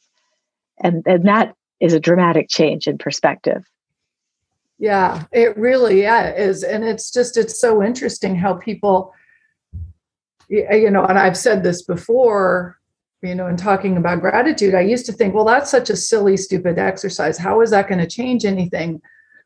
and 0.80 1.04
and 1.06 1.28
that 1.28 1.56
is 1.80 1.94
a 1.94 2.00
dramatic 2.00 2.50
change 2.50 2.88
in 2.88 2.98
perspective 2.98 3.66
yeah 4.78 5.24
it 5.32 5.56
really 5.58 6.02
yeah, 6.02 6.34
is 6.34 6.64
and 6.64 6.84
it's 6.84 7.12
just 7.12 7.38
it's 7.38 7.60
so 7.60 7.82
interesting 7.84 8.36
how 8.36 8.54
people 8.56 9.14
uh, 9.74 10.76
you 10.76 10.92
know 10.92 11.06
and 11.06 11.18
i've 11.18 11.38
said 11.38 11.64
this 11.64 11.84
before 11.84 12.78
you 13.22 13.36
know 13.36 13.48
in 13.48 13.56
talking 13.56 13.98
about 13.98 14.20
gratitude 14.20 14.76
i 14.76 14.82
used 14.82 15.06
to 15.06 15.14
think 15.14 15.34
well 15.34 15.46
that's 15.46 15.72
such 15.72 15.90
a 15.90 15.96
silly 15.96 16.36
stupid 16.36 16.78
exercise 16.78 17.38
how 17.38 17.62
is 17.62 17.72
that 17.72 17.88
going 17.88 18.00
to 18.00 18.08
change 18.08 18.46
anything 18.46 19.02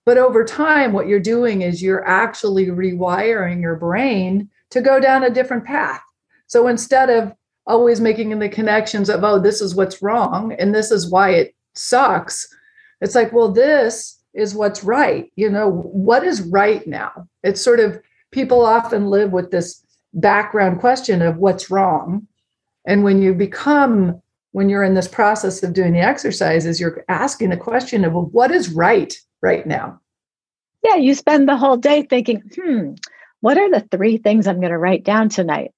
but 0.06 0.18
over 0.18 0.44
time 0.44 0.94
what 0.94 1.08
you're 1.08 1.20
doing 1.20 1.62
is 1.62 1.82
you're 1.82 2.08
actually 2.08 2.68
rewiring 2.68 3.62
your 3.62 3.76
brain 3.76 4.50
to 4.72 4.82
go 4.82 5.00
down 5.00 5.24
a 5.24 5.30
different 5.30 5.66
path. 5.66 6.02
So 6.48 6.68
instead 6.68 7.10
of 7.10 7.34
always 7.66 8.02
making 8.02 8.38
the 8.40 8.50
connections 8.50 9.10
of, 9.10 9.24
oh, 9.24 9.40
this 9.40 9.62
is 9.62 9.76
what's 9.76 10.02
wrong 10.02 10.54
and 10.54 10.74
this 10.74 10.92
is 10.92 11.12
why 11.12 11.32
it 11.32 11.56
sucks, 11.76 12.48
it's 13.02 13.16
like, 13.16 13.32
well, 13.32 13.52
this 13.52 14.19
is 14.34 14.54
what's 14.54 14.84
right. 14.84 15.32
You 15.36 15.50
know, 15.50 15.70
what 15.70 16.24
is 16.24 16.42
right 16.42 16.86
now? 16.88 17.28
It's 17.44 17.62
sort 17.62 17.80
of 17.80 18.00
people 18.32 18.66
often 18.66 19.08
live 19.08 19.32
with 19.32 19.52
this 19.52 19.84
background 20.14 20.80
question 20.80 21.22
of 21.22 21.38
what's 21.38 21.70
wrong. 21.70 22.28
And 22.86 23.04
when 23.04 23.22
you 23.22 23.34
become, 23.34 24.22
when 24.52 24.70
you're 24.70 24.84
in 24.84 24.94
this 24.94 25.08
process 25.08 25.62
of 25.64 25.74
doing 25.74 25.94
the 25.94 26.00
exercises, 26.00 26.80
you're 26.80 27.04
asking 27.10 27.50
the 27.50 27.58
question 27.58 28.04
of, 28.04 28.14
well, 28.14 28.30
what 28.32 28.52
is 28.52 28.70
right 28.70 29.14
right 29.42 29.66
now? 29.66 30.00
Yeah, 30.84 30.96
you 30.96 31.14
spend 31.14 31.48
the 31.48 31.58
whole 31.58 31.78
day 31.78 32.04
thinking, 32.04 32.42
hmm, 32.56 32.94
what 33.42 33.58
are 33.58 33.70
the 33.70 33.88
three 33.92 34.18
things 34.18 34.48
I'm 34.48 34.60
going 34.60 34.72
to 34.72 34.78
write 34.78 35.04
down 35.04 35.30
tonight? 35.30 35.72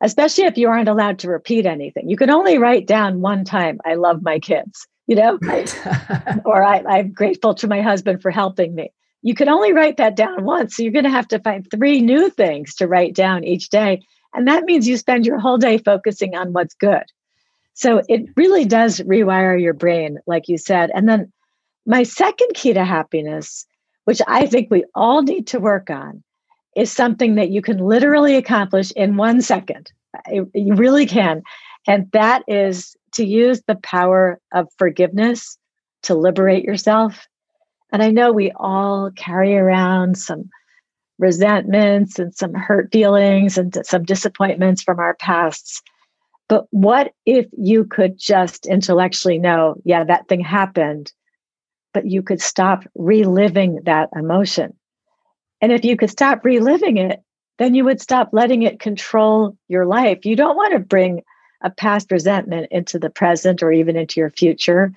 Especially 0.00 0.44
if 0.44 0.58
you 0.58 0.68
aren't 0.68 0.88
allowed 0.88 1.20
to 1.20 1.30
repeat 1.30 1.66
anything. 1.66 2.08
You 2.08 2.16
can 2.16 2.30
only 2.30 2.58
write 2.58 2.86
down 2.86 3.20
one 3.20 3.44
time, 3.44 3.80
I 3.84 3.94
love 3.94 4.22
my 4.22 4.38
kids, 4.38 4.86
you 5.06 5.16
know, 5.16 5.38
right. 5.42 5.74
or 6.44 6.62
I, 6.62 6.82
I'm 6.88 7.12
grateful 7.12 7.54
to 7.54 7.68
my 7.68 7.82
husband 7.82 8.22
for 8.22 8.30
helping 8.30 8.74
me. 8.74 8.90
You 9.22 9.34
can 9.34 9.48
only 9.48 9.72
write 9.72 9.96
that 9.96 10.16
down 10.16 10.44
once. 10.44 10.76
So 10.76 10.82
you're 10.82 10.92
going 10.92 11.04
to 11.04 11.10
have 11.10 11.28
to 11.28 11.40
find 11.40 11.66
three 11.70 12.00
new 12.00 12.30
things 12.30 12.74
to 12.76 12.86
write 12.86 13.14
down 13.14 13.44
each 13.44 13.70
day. 13.70 14.02
And 14.34 14.46
that 14.46 14.64
means 14.64 14.86
you 14.86 14.96
spend 14.96 15.26
your 15.26 15.38
whole 15.38 15.58
day 15.58 15.78
focusing 15.78 16.36
on 16.36 16.52
what's 16.52 16.74
good. 16.74 17.02
So 17.74 18.02
it 18.08 18.26
really 18.36 18.64
does 18.64 19.00
rewire 19.00 19.60
your 19.60 19.74
brain, 19.74 20.18
like 20.26 20.48
you 20.48 20.58
said. 20.58 20.90
And 20.94 21.08
then 21.08 21.32
my 21.86 22.02
second 22.04 22.48
key 22.54 22.72
to 22.72 22.84
happiness, 22.84 23.66
which 24.04 24.20
I 24.26 24.46
think 24.46 24.70
we 24.70 24.84
all 24.94 25.22
need 25.22 25.46
to 25.48 25.60
work 25.60 25.90
on, 25.90 26.22
is 26.76 26.92
something 26.92 27.34
that 27.34 27.50
you 27.50 27.62
can 27.62 27.78
literally 27.78 28.36
accomplish 28.36 28.92
in 28.92 29.16
one 29.16 29.40
second. 29.40 29.90
You 30.30 30.74
really 30.74 31.06
can. 31.06 31.42
And 31.86 32.10
that 32.12 32.42
is 32.48 32.96
to 33.14 33.24
use 33.24 33.62
the 33.66 33.76
power 33.76 34.40
of 34.52 34.68
forgiveness 34.78 35.58
to 36.02 36.14
liberate 36.14 36.64
yourself. 36.64 37.26
And 37.92 38.02
I 38.02 38.10
know 38.10 38.32
we 38.32 38.52
all 38.56 39.10
carry 39.16 39.56
around 39.56 40.18
some 40.18 40.50
resentments 41.18 42.18
and 42.18 42.34
some 42.34 42.52
hurt 42.52 42.90
feelings 42.92 43.58
and 43.58 43.76
some 43.84 44.04
disappointments 44.04 44.82
from 44.82 44.98
our 44.98 45.14
pasts. 45.14 45.82
But 46.48 46.66
what 46.70 47.12
if 47.24 47.46
you 47.56 47.84
could 47.84 48.18
just 48.18 48.66
intellectually 48.66 49.38
know, 49.38 49.76
yeah, 49.84 50.04
that 50.04 50.28
thing 50.28 50.40
happened, 50.40 51.12
but 51.92 52.06
you 52.06 52.22
could 52.22 52.40
stop 52.40 52.84
reliving 52.94 53.80
that 53.84 54.10
emotion? 54.14 54.74
And 55.60 55.72
if 55.72 55.84
you 55.84 55.96
could 55.96 56.10
stop 56.10 56.44
reliving 56.44 56.98
it, 56.98 57.22
then 57.58 57.74
you 57.74 57.84
would 57.84 58.00
stop 58.00 58.30
letting 58.32 58.62
it 58.62 58.78
control 58.78 59.56
your 59.68 59.86
life. 59.86 60.24
You 60.24 60.36
don't 60.36 60.56
want 60.56 60.74
to 60.74 60.78
bring 60.78 61.22
a 61.62 61.70
past 61.70 62.10
resentment 62.10 62.68
into 62.70 62.98
the 62.98 63.10
present 63.10 63.62
or 63.62 63.72
even 63.72 63.96
into 63.96 64.20
your 64.20 64.30
future. 64.30 64.92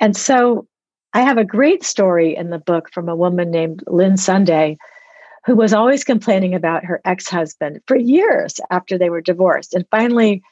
And 0.00 0.16
so 0.16 0.66
I 1.12 1.20
have 1.20 1.38
a 1.38 1.44
great 1.44 1.84
story 1.84 2.34
in 2.34 2.50
the 2.50 2.58
book 2.58 2.90
from 2.92 3.08
a 3.08 3.16
woman 3.16 3.50
named 3.50 3.84
Lynn 3.86 4.16
Sunday 4.16 4.78
who 5.44 5.56
was 5.56 5.74
always 5.74 6.04
complaining 6.04 6.54
about 6.54 6.84
her 6.84 7.00
ex 7.04 7.28
husband 7.28 7.80
for 7.86 7.96
years 7.96 8.60
after 8.70 8.96
they 8.96 9.10
were 9.10 9.20
divorced. 9.20 9.74
And 9.74 9.84
finally, 9.90 10.42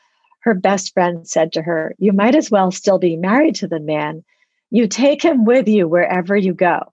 her 0.40 0.54
best 0.54 0.92
friend 0.92 1.26
said 1.28 1.52
to 1.52 1.62
her, 1.62 1.94
You 1.98 2.12
might 2.12 2.34
as 2.34 2.50
well 2.50 2.70
still 2.70 2.98
be 2.98 3.16
married 3.16 3.54
to 3.56 3.68
the 3.68 3.80
man. 3.80 4.24
You 4.70 4.88
take 4.88 5.22
him 5.22 5.44
with 5.44 5.68
you 5.68 5.86
wherever 5.86 6.36
you 6.36 6.54
go. 6.54 6.92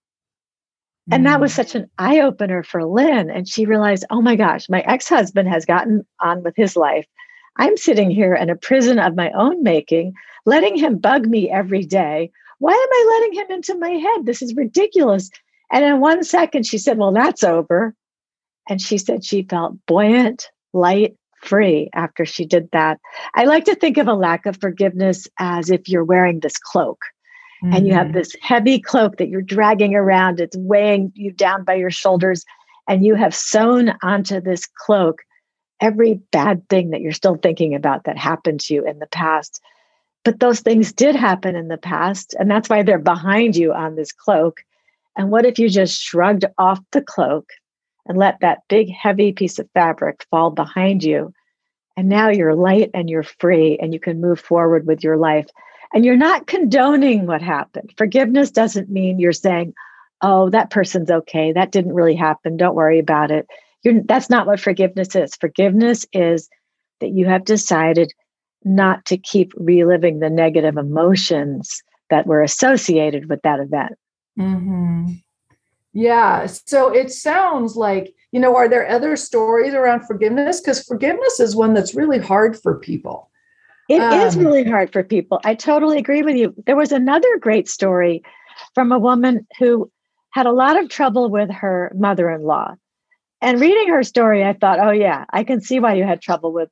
And 1.09 1.25
that 1.25 1.39
was 1.39 1.53
mm. 1.53 1.55
such 1.55 1.75
an 1.75 1.89
eye 1.97 2.19
opener 2.19 2.63
for 2.63 2.83
Lynn. 2.83 3.29
And 3.29 3.47
she 3.47 3.65
realized, 3.65 4.03
oh 4.09 4.21
my 4.21 4.35
gosh, 4.35 4.67
my 4.67 4.81
ex 4.81 5.07
husband 5.07 5.47
has 5.47 5.65
gotten 5.65 6.05
on 6.19 6.43
with 6.43 6.55
his 6.57 6.75
life. 6.75 7.07
I'm 7.57 7.77
sitting 7.77 8.11
here 8.11 8.33
in 8.33 8.49
a 8.49 8.55
prison 8.55 8.99
of 8.99 9.15
my 9.15 9.31
own 9.31 9.63
making, 9.63 10.13
letting 10.45 10.77
him 10.77 10.97
bug 10.97 11.25
me 11.25 11.49
every 11.49 11.83
day. 11.83 12.31
Why 12.59 12.71
am 12.71 12.77
I 12.77 13.19
letting 13.19 13.39
him 13.39 13.51
into 13.51 13.77
my 13.77 13.89
head? 13.89 14.25
This 14.25 14.41
is 14.41 14.55
ridiculous. 14.55 15.29
And 15.71 15.83
in 15.83 15.99
one 15.99 16.23
second, 16.23 16.65
she 16.65 16.77
said, 16.77 16.97
Well, 16.97 17.11
that's 17.11 17.43
over. 17.43 17.93
And 18.69 18.81
she 18.81 18.97
said 18.97 19.23
she 19.23 19.43
felt 19.43 19.75
buoyant, 19.85 20.49
light, 20.73 21.15
free 21.41 21.89
after 21.93 22.25
she 22.25 22.45
did 22.45 22.69
that. 22.71 22.99
I 23.35 23.45
like 23.45 23.65
to 23.65 23.75
think 23.75 23.97
of 23.97 24.07
a 24.07 24.13
lack 24.13 24.45
of 24.45 24.57
forgiveness 24.59 25.27
as 25.39 25.69
if 25.69 25.87
you're 25.87 26.03
wearing 26.03 26.39
this 26.39 26.57
cloak 26.57 26.99
Mm-hmm. 27.63 27.73
And 27.73 27.87
you 27.87 27.93
have 27.93 28.07
mm-hmm. 28.07 28.17
this 28.17 28.35
heavy 28.41 28.79
cloak 28.79 29.17
that 29.17 29.29
you're 29.29 29.41
dragging 29.41 29.95
around, 29.95 30.39
it's 30.39 30.57
weighing 30.57 31.11
you 31.15 31.31
down 31.31 31.63
by 31.63 31.73
your 31.73 31.89
shoulders. 31.89 32.45
And 32.87 33.05
you 33.05 33.15
have 33.15 33.35
sewn 33.35 33.93
onto 34.03 34.39
this 34.39 34.67
cloak 34.85 35.23
every 35.79 36.15
bad 36.31 36.67
thing 36.69 36.91
that 36.91 37.01
you're 37.01 37.11
still 37.11 37.35
thinking 37.35 37.75
about 37.75 38.05
that 38.05 38.17
happened 38.17 38.59
to 38.61 38.73
you 38.73 38.85
in 38.87 38.99
the 38.99 39.07
past. 39.07 39.61
But 40.23 40.39
those 40.39 40.59
things 40.59 40.91
did 40.91 41.15
happen 41.15 41.55
in 41.55 41.67
the 41.67 41.77
past. 41.77 42.35
And 42.37 42.49
that's 42.49 42.69
why 42.69 42.83
they're 42.83 42.99
behind 42.99 43.55
you 43.55 43.73
on 43.73 43.95
this 43.95 44.11
cloak. 44.11 44.61
And 45.15 45.31
what 45.31 45.45
if 45.45 45.59
you 45.59 45.69
just 45.69 46.01
shrugged 46.01 46.45
off 46.57 46.79
the 46.91 47.01
cloak 47.01 47.49
and 48.05 48.17
let 48.17 48.39
that 48.41 48.59
big, 48.67 48.89
heavy 48.91 49.31
piece 49.31 49.59
of 49.59 49.69
fabric 49.73 50.25
fall 50.29 50.51
behind 50.51 51.03
you? 51.03 51.33
And 51.95 52.09
now 52.09 52.29
you're 52.29 52.55
light 52.55 52.91
and 52.93 53.09
you're 53.09 53.23
free 53.23 53.77
and 53.81 53.93
you 53.93 53.99
can 53.99 54.21
move 54.21 54.39
forward 54.39 54.85
with 54.85 55.03
your 55.03 55.17
life. 55.17 55.47
And 55.93 56.05
you're 56.05 56.17
not 56.17 56.47
condoning 56.47 57.25
what 57.25 57.41
happened. 57.41 57.93
Forgiveness 57.97 58.51
doesn't 58.51 58.89
mean 58.89 59.19
you're 59.19 59.31
saying, 59.31 59.73
oh, 60.21 60.49
that 60.49 60.69
person's 60.69 61.09
okay. 61.09 61.53
That 61.53 61.71
didn't 61.71 61.93
really 61.93 62.15
happen. 62.15 62.57
Don't 62.57 62.75
worry 62.75 62.99
about 62.99 63.31
it. 63.31 63.47
You're, 63.83 64.01
that's 64.05 64.29
not 64.29 64.47
what 64.47 64.59
forgiveness 64.59 65.15
is. 65.15 65.35
Forgiveness 65.35 66.05
is 66.13 66.49
that 66.99 67.09
you 67.09 67.25
have 67.27 67.45
decided 67.45 68.11
not 68.63 69.05
to 69.05 69.17
keep 69.17 69.53
reliving 69.55 70.19
the 70.19 70.29
negative 70.29 70.77
emotions 70.77 71.81
that 72.09 72.27
were 72.27 72.41
associated 72.41 73.29
with 73.29 73.41
that 73.43 73.59
event. 73.59 73.93
Mm-hmm. 74.39 75.13
Yeah. 75.93 76.45
So 76.45 76.93
it 76.93 77.11
sounds 77.11 77.75
like, 77.75 78.13
you 78.31 78.39
know, 78.39 78.55
are 78.55 78.69
there 78.69 78.87
other 78.87 79.15
stories 79.15 79.73
around 79.73 80.05
forgiveness? 80.05 80.61
Because 80.61 80.83
forgiveness 80.83 81.39
is 81.39 81.55
one 81.55 81.73
that's 81.73 81.95
really 81.95 82.19
hard 82.19 82.59
for 82.59 82.75
people. 82.75 83.31
It 83.89 84.01
um, 84.01 84.19
is 84.19 84.35
really 84.35 84.63
hard 84.63 84.91
for 84.91 85.03
people. 85.03 85.39
I 85.43 85.55
totally 85.55 85.97
agree 85.97 86.21
with 86.21 86.35
you. 86.35 86.53
There 86.65 86.75
was 86.75 86.91
another 86.91 87.37
great 87.39 87.69
story 87.69 88.21
from 88.75 88.91
a 88.91 88.99
woman 88.99 89.47
who 89.59 89.89
had 90.31 90.45
a 90.45 90.51
lot 90.51 90.77
of 90.77 90.89
trouble 90.89 91.29
with 91.29 91.49
her 91.49 91.91
mother 91.95 92.29
in 92.29 92.43
law. 92.43 92.75
And 93.41 93.59
reading 93.59 93.89
her 93.89 94.03
story, 94.03 94.43
I 94.43 94.53
thought, 94.53 94.79
oh, 94.79 94.91
yeah, 94.91 95.25
I 95.31 95.43
can 95.43 95.61
see 95.61 95.79
why 95.79 95.93
you 95.93 96.03
had 96.03 96.21
trouble 96.21 96.51
with 96.51 96.69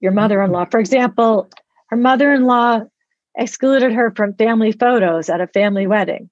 your 0.00 0.10
mm-hmm. 0.10 0.16
mother 0.16 0.42
in 0.42 0.52
law. 0.52 0.64
For 0.64 0.78
example, 0.78 1.48
her 1.88 1.96
mother 1.96 2.32
in 2.32 2.44
law 2.44 2.82
excluded 3.36 3.92
her 3.92 4.12
from 4.14 4.34
family 4.34 4.72
photos 4.72 5.28
at 5.28 5.40
a 5.40 5.46
family 5.48 5.86
wedding, 5.86 6.30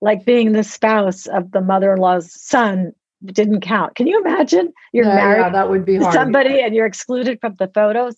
like 0.00 0.24
being 0.24 0.52
the 0.52 0.64
spouse 0.64 1.26
of 1.26 1.50
the 1.52 1.60
mother 1.60 1.92
in 1.92 1.98
law's 1.98 2.32
son 2.40 2.92
didn't 3.24 3.62
count. 3.62 3.94
Can 3.94 4.06
you 4.06 4.20
imagine? 4.20 4.72
You're 4.92 5.06
yeah, 5.06 5.14
married 5.14 5.40
yeah, 5.40 5.50
that 5.50 5.70
would 5.70 5.84
be 5.84 5.96
hard. 5.96 6.12
somebody 6.12 6.60
and 6.60 6.74
you're 6.74 6.86
excluded 6.86 7.40
from 7.40 7.56
the 7.58 7.68
photos. 7.68 8.16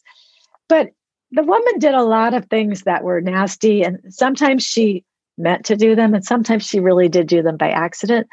But 0.68 0.90
the 1.30 1.44
woman 1.44 1.78
did 1.78 1.94
a 1.94 2.02
lot 2.02 2.34
of 2.34 2.46
things 2.46 2.82
that 2.82 3.04
were 3.04 3.20
nasty, 3.20 3.82
and 3.82 4.00
sometimes 4.08 4.64
she 4.64 5.04
meant 5.38 5.64
to 5.66 5.76
do 5.76 5.94
them, 5.94 6.14
and 6.14 6.25
sometimes 6.25 6.66
she 6.66 6.80
really 6.80 7.08
did 7.08 7.26
do 7.26 7.42
them 7.42 7.56
by 7.56 7.70
accident. 7.70 8.26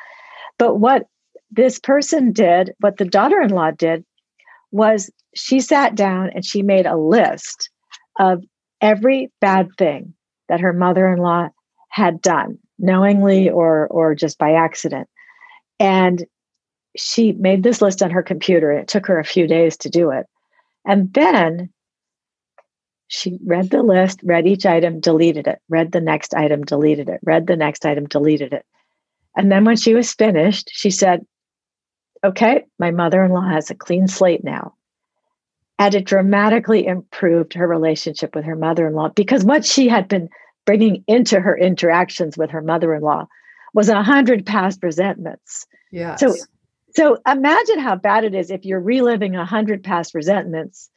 But 0.57 0.79
what 0.79 1.07
this 1.55 1.79
person 1.79 2.31
did, 2.31 2.73
what 2.79 2.97
the 2.97 3.05
daughter 3.05 3.41
in 3.41 3.49
law 3.49 3.71
did, 3.71 4.03
was 4.71 5.11
she 5.35 5.59
sat 5.59 5.95
down 5.95 6.31
and 6.33 6.45
she 6.45 6.61
made 6.61 6.85
a 6.85 6.97
list 6.97 7.69
of 8.19 8.43
every 8.81 9.31
bad 9.39 9.69
thing 9.77 10.13
that 10.49 10.59
her 10.59 10.73
mother 10.73 11.07
in 11.11 11.19
law 11.19 11.47
had 11.89 12.21
done, 12.21 12.57
knowingly 12.79 13.49
or, 13.49 13.87
or 13.87 14.15
just 14.15 14.37
by 14.37 14.53
accident. 14.53 15.07
And 15.79 16.25
she 16.95 17.31
made 17.33 17.63
this 17.63 17.81
list 17.81 18.01
on 18.01 18.11
her 18.11 18.23
computer. 18.23 18.71
It 18.71 18.87
took 18.87 19.05
her 19.07 19.19
a 19.19 19.25
few 19.25 19.47
days 19.47 19.77
to 19.77 19.89
do 19.89 20.11
it. 20.11 20.25
And 20.85 21.13
then 21.13 21.69
she 23.07 23.37
read 23.45 23.69
the 23.69 23.83
list, 23.83 24.19
read 24.23 24.47
each 24.47 24.65
item, 24.65 24.99
deleted 24.99 25.47
it, 25.47 25.59
read 25.69 25.91
the 25.91 26.01
next 26.01 26.33
item, 26.33 26.63
deleted 26.63 27.09
it, 27.09 27.19
read 27.23 27.47
the 27.47 27.55
next 27.55 27.85
item, 27.85 28.07
deleted 28.07 28.53
it. 28.53 28.65
And 29.35 29.51
then 29.51 29.65
when 29.65 29.75
she 29.75 29.93
was 29.93 30.13
finished, 30.13 30.69
she 30.71 30.89
said, 30.89 31.25
Okay, 32.23 32.65
my 32.79 32.91
mother 32.91 33.23
in 33.23 33.31
law 33.31 33.47
has 33.47 33.69
a 33.69 33.75
clean 33.75 34.07
slate 34.07 34.43
now. 34.43 34.75
And 35.79 35.95
it 35.95 36.05
dramatically 36.05 36.85
improved 36.85 37.53
her 37.53 37.67
relationship 37.67 38.35
with 38.35 38.45
her 38.45 38.55
mother 38.55 38.87
in 38.87 38.93
law 38.93 39.09
because 39.09 39.43
what 39.43 39.65
she 39.65 39.87
had 39.87 40.07
been 40.07 40.29
bringing 40.65 41.03
into 41.07 41.39
her 41.39 41.57
interactions 41.57 42.37
with 42.37 42.51
her 42.51 42.61
mother 42.61 42.93
in 42.93 43.01
law 43.01 43.27
was 43.73 43.89
a 43.89 44.03
hundred 44.03 44.45
past 44.45 44.81
resentments. 44.81 45.65
Yeah. 45.91 46.15
So, 46.15 46.35
so 46.95 47.17
imagine 47.27 47.79
how 47.79 47.95
bad 47.95 48.23
it 48.23 48.35
is 48.35 48.51
if 48.51 48.63
you're 48.63 48.79
reliving 48.79 49.35
a 49.35 49.45
hundred 49.45 49.83
past 49.83 50.13
resentments 50.13 50.89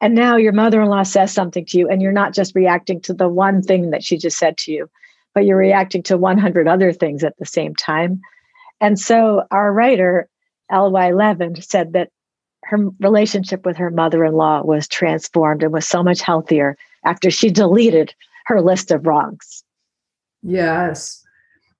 and 0.00 0.14
now 0.14 0.36
your 0.36 0.52
mother 0.52 0.80
in 0.80 0.88
law 0.88 1.02
says 1.02 1.32
something 1.32 1.64
to 1.66 1.78
you, 1.78 1.88
and 1.88 2.00
you're 2.00 2.12
not 2.12 2.32
just 2.32 2.54
reacting 2.54 3.00
to 3.02 3.14
the 3.14 3.28
one 3.28 3.62
thing 3.62 3.90
that 3.90 4.04
she 4.04 4.16
just 4.16 4.38
said 4.38 4.56
to 4.58 4.72
you, 4.72 4.88
but 5.34 5.44
you're 5.44 5.56
reacting 5.56 6.02
to 6.04 6.16
100 6.16 6.68
other 6.68 6.92
things 6.92 7.24
at 7.24 7.36
the 7.38 7.46
same 7.46 7.74
time. 7.74 8.20
And 8.80 8.98
so 8.98 9.42
our 9.50 9.72
writer, 9.72 10.28
L.Y. 10.70 11.10
Levin, 11.12 11.60
said 11.60 11.92
that 11.92 12.10
her 12.64 12.78
relationship 13.00 13.64
with 13.64 13.76
her 13.76 13.90
mother 13.90 14.24
in 14.24 14.34
law 14.34 14.62
was 14.62 14.88
transformed 14.88 15.62
and 15.62 15.72
was 15.72 15.86
so 15.86 16.02
much 16.02 16.20
healthier 16.20 16.76
after 17.04 17.30
she 17.30 17.50
deleted 17.50 18.14
her 18.46 18.60
list 18.60 18.90
of 18.90 19.06
wrongs. 19.06 19.64
Yes. 20.42 21.24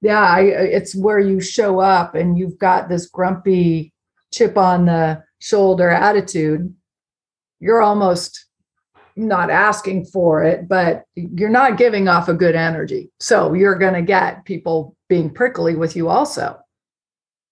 Yeah, 0.01 0.22
I, 0.22 0.40
it's 0.42 0.94
where 0.94 1.18
you 1.18 1.40
show 1.40 1.81
up 1.81 2.14
and 2.14 2.38
you've 2.38 2.59
got 2.59 2.88
this 2.88 3.07
grumpy 3.07 3.92
chip 4.33 4.57
on 4.57 4.87
the 4.87 5.22
shoulder 5.40 5.90
attitude 5.90 6.74
you're 7.61 7.83
almost 7.83 8.46
not 9.16 9.51
asking 9.51 10.07
for 10.07 10.44
it, 10.44 10.68
but 10.68 11.05
you're 11.16 11.48
not 11.48 11.77
giving 11.77 12.09
off 12.09 12.29
a 12.29 12.35
good 12.35 12.55
energy. 12.55 13.11
So 13.18 13.53
you're 13.53 13.79
going 13.79 13.94
to 13.94 14.03
get 14.03 14.44
people 14.44 14.96
being 15.09 15.31
prickly 15.31 15.74
with 15.74 15.96
you 15.96 16.09
also. 16.09 16.59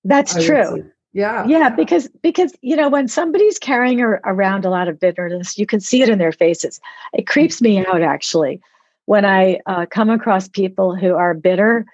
That's 0.04 0.44
true. 0.44 0.90
Yeah. 1.16 1.46
Yeah, 1.46 1.70
because 1.70 2.08
because 2.22 2.52
you 2.60 2.76
know 2.76 2.90
when 2.90 3.08
somebody's 3.08 3.58
carrying 3.58 4.02
around 4.02 4.66
a 4.66 4.70
lot 4.70 4.86
of 4.86 5.00
bitterness, 5.00 5.56
you 5.56 5.64
can 5.64 5.80
see 5.80 6.02
it 6.02 6.10
in 6.10 6.18
their 6.18 6.30
faces. 6.30 6.78
It 7.14 7.26
creeps 7.26 7.62
me 7.62 7.78
out 7.86 8.02
actually 8.02 8.60
when 9.06 9.24
I 9.24 9.60
uh, 9.64 9.86
come 9.86 10.10
across 10.10 10.46
people 10.46 10.94
who 10.94 11.14
are 11.14 11.32
bitter. 11.32 11.86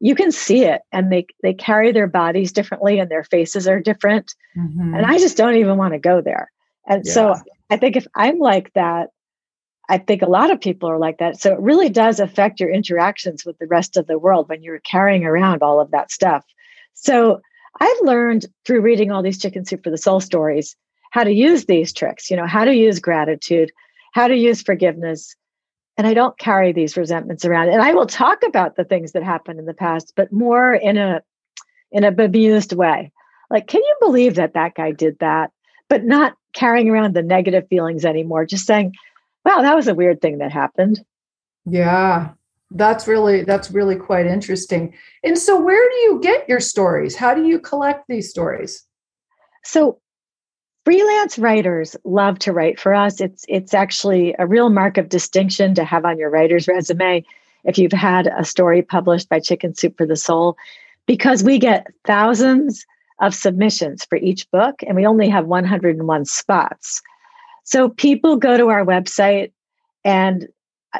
You 0.00 0.14
can 0.14 0.32
see 0.32 0.64
it, 0.64 0.80
and 0.92 1.12
they 1.12 1.26
they 1.42 1.52
carry 1.52 1.92
their 1.92 2.06
bodies 2.06 2.52
differently, 2.52 2.98
and 2.98 3.10
their 3.10 3.22
faces 3.22 3.68
are 3.68 3.80
different. 3.80 4.34
Mm-hmm. 4.56 4.94
And 4.94 5.04
I 5.04 5.18
just 5.18 5.36
don't 5.36 5.56
even 5.56 5.76
want 5.76 5.92
to 5.92 5.98
go 5.98 6.22
there. 6.22 6.50
And 6.86 7.04
yeah. 7.04 7.12
so 7.12 7.34
I 7.68 7.76
think 7.76 7.96
if 7.96 8.06
I'm 8.14 8.38
like 8.38 8.72
that, 8.72 9.10
I 9.90 9.98
think 9.98 10.22
a 10.22 10.30
lot 10.30 10.50
of 10.50 10.58
people 10.58 10.88
are 10.88 10.98
like 10.98 11.18
that. 11.18 11.38
So 11.38 11.52
it 11.52 11.60
really 11.60 11.90
does 11.90 12.18
affect 12.18 12.60
your 12.60 12.70
interactions 12.70 13.44
with 13.44 13.58
the 13.58 13.66
rest 13.66 13.98
of 13.98 14.06
the 14.06 14.18
world 14.18 14.48
when 14.48 14.62
you're 14.62 14.80
carrying 14.80 15.26
around 15.26 15.62
all 15.62 15.82
of 15.82 15.90
that 15.90 16.10
stuff. 16.10 16.46
So 16.94 17.42
I've 17.78 18.00
learned 18.02 18.46
through 18.66 18.80
reading 18.80 19.10
all 19.10 19.22
these 19.22 19.38
chicken 19.38 19.64
soup 19.64 19.84
for 19.84 19.90
the 19.90 19.98
soul 19.98 20.20
stories 20.20 20.76
how 21.10 21.24
to 21.24 21.32
use 21.32 21.66
these 21.66 21.92
tricks, 21.92 22.30
you 22.30 22.36
know, 22.36 22.46
how 22.46 22.64
to 22.64 22.74
use 22.74 23.00
gratitude, 23.00 23.70
how 24.12 24.28
to 24.28 24.36
use 24.36 24.62
forgiveness. 24.62 25.34
And 25.96 26.06
I 26.06 26.14
don't 26.14 26.38
carry 26.38 26.72
these 26.72 26.96
resentments 26.96 27.44
around. 27.44 27.68
And 27.68 27.82
I 27.82 27.92
will 27.92 28.06
talk 28.06 28.42
about 28.46 28.76
the 28.76 28.84
things 28.84 29.12
that 29.12 29.22
happened 29.22 29.58
in 29.58 29.66
the 29.66 29.74
past, 29.74 30.12
but 30.16 30.32
more 30.32 30.72
in 30.72 30.96
a 30.96 31.20
in 31.92 32.04
a 32.04 32.12
bemused 32.12 32.72
way. 32.72 33.12
Like, 33.50 33.66
can 33.66 33.82
you 33.82 33.96
believe 34.00 34.36
that 34.36 34.54
that 34.54 34.74
guy 34.76 34.92
did 34.92 35.18
that? 35.18 35.50
But 35.88 36.04
not 36.04 36.36
carrying 36.52 36.88
around 36.88 37.14
the 37.14 37.22
negative 37.22 37.66
feelings 37.68 38.04
anymore, 38.04 38.46
just 38.46 38.66
saying, 38.66 38.94
wow, 39.44 39.62
that 39.62 39.74
was 39.74 39.88
a 39.88 39.94
weird 39.94 40.20
thing 40.20 40.38
that 40.38 40.52
happened. 40.52 41.04
Yeah. 41.66 42.30
That's 42.70 43.08
really 43.08 43.42
that's 43.42 43.70
really 43.70 43.96
quite 43.96 44.26
interesting. 44.26 44.94
And 45.24 45.36
so 45.36 45.60
where 45.60 45.88
do 45.90 45.96
you 45.96 46.20
get 46.22 46.48
your 46.48 46.60
stories? 46.60 47.16
How 47.16 47.34
do 47.34 47.44
you 47.44 47.58
collect 47.58 48.04
these 48.08 48.30
stories? 48.30 48.84
So 49.64 49.98
freelance 50.84 51.38
writers 51.38 51.96
love 52.04 52.38
to 52.40 52.52
write 52.52 52.78
for 52.78 52.94
us. 52.94 53.20
It's 53.20 53.44
it's 53.48 53.74
actually 53.74 54.34
a 54.38 54.46
real 54.46 54.70
mark 54.70 54.98
of 54.98 55.08
distinction 55.08 55.74
to 55.74 55.84
have 55.84 56.04
on 56.04 56.18
your 56.18 56.30
writer's 56.30 56.68
resume 56.68 57.24
if 57.64 57.76
you've 57.76 57.92
had 57.92 58.28
a 58.28 58.44
story 58.44 58.82
published 58.82 59.28
by 59.28 59.40
Chicken 59.40 59.74
Soup 59.74 59.96
for 59.96 60.06
the 60.06 60.16
Soul 60.16 60.56
because 61.06 61.42
we 61.42 61.58
get 61.58 61.86
thousands 62.06 62.86
of 63.20 63.34
submissions 63.34 64.04
for 64.04 64.16
each 64.16 64.50
book, 64.50 64.76
and 64.86 64.96
we 64.96 65.06
only 65.06 65.28
have 65.28 65.46
101 65.46 66.24
spots. 66.24 67.02
So 67.64 67.90
people 67.90 68.36
go 68.36 68.56
to 68.56 68.68
our 68.68 68.84
website 68.84 69.52
and 70.04 70.48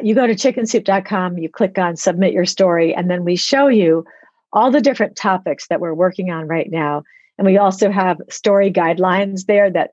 you 0.03 0.15
go 0.15 0.27
to 0.27 0.35
chickensoup.com, 0.35 1.39
you 1.39 1.49
click 1.49 1.79
on 1.79 1.97
submit 1.97 2.33
your 2.33 2.47
story, 2.47 2.95
and 2.95 3.11
then 3.11 3.25
we 3.25 3.37
show 3.37 3.69
you 3.69 4.05
all 4.53 4.71
the 4.71 4.81
different 4.81 5.17
topics 5.17 5.69
that 5.69 5.81
we're 5.81 5.95
working 5.95 6.31
on 6.31 6.47
right 6.47 6.71
now. 6.71 7.03
And 7.39 7.47
we 7.47 7.57
also 7.57 7.91
have 7.91 8.21
story 8.29 8.71
guidelines 8.71 9.47
there 9.47 9.71
that 9.71 9.93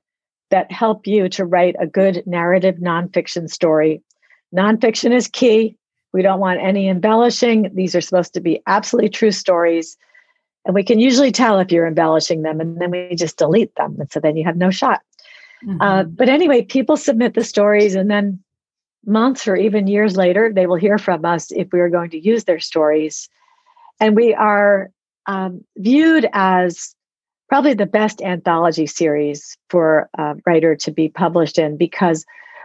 that 0.50 0.70
help 0.72 1.06
you 1.06 1.28
to 1.28 1.44
write 1.44 1.76
a 1.78 1.86
good 1.86 2.22
narrative 2.26 2.76
nonfiction 2.76 3.50
story. 3.50 4.02
Nonfiction 4.54 5.12
is 5.12 5.28
key. 5.28 5.76
We 6.12 6.22
don't 6.22 6.40
want 6.40 6.60
any 6.60 6.88
embellishing. 6.88 7.70
These 7.74 7.94
are 7.94 8.00
supposed 8.00 8.32
to 8.34 8.40
be 8.40 8.62
absolutely 8.66 9.10
true 9.10 9.32
stories. 9.32 9.98
And 10.64 10.74
we 10.74 10.82
can 10.82 11.00
usually 11.00 11.32
tell 11.32 11.58
if 11.58 11.70
you're 11.70 11.86
embellishing 11.86 12.42
them 12.42 12.60
and 12.60 12.80
then 12.80 12.90
we 12.90 13.14
just 13.14 13.36
delete 13.36 13.74
them. 13.74 13.96
And 14.00 14.10
so 14.10 14.20
then 14.20 14.36
you 14.36 14.44
have 14.44 14.56
no 14.56 14.70
shot. 14.70 15.02
Mm-hmm. 15.64 15.80
Uh, 15.80 16.04
but 16.04 16.28
anyway, 16.28 16.62
people 16.62 16.96
submit 16.96 17.34
the 17.34 17.44
stories 17.44 17.94
and 17.94 18.10
then 18.10 18.42
months 19.06 19.46
or 19.46 19.56
even 19.56 19.86
years 19.86 20.16
later, 20.16 20.52
they 20.52 20.66
will 20.66 20.76
hear 20.76 20.98
from 20.98 21.24
us 21.24 21.50
if 21.52 21.68
we 21.72 21.80
are 21.80 21.88
going 21.88 22.10
to 22.10 22.18
use 22.18 22.44
their 22.44 22.60
stories. 22.60 23.28
And 24.00 24.14
we 24.14 24.34
are 24.34 24.90
um, 25.26 25.64
viewed 25.76 26.28
as 26.32 26.94
probably 27.48 27.74
the 27.74 27.86
best 27.86 28.20
anthology 28.22 28.86
series 28.86 29.56
for 29.70 30.08
a 30.18 30.36
writer 30.46 30.76
to 30.76 30.90
be 30.90 31.08
published 31.08 31.58
in 31.58 31.76
because 31.76 32.24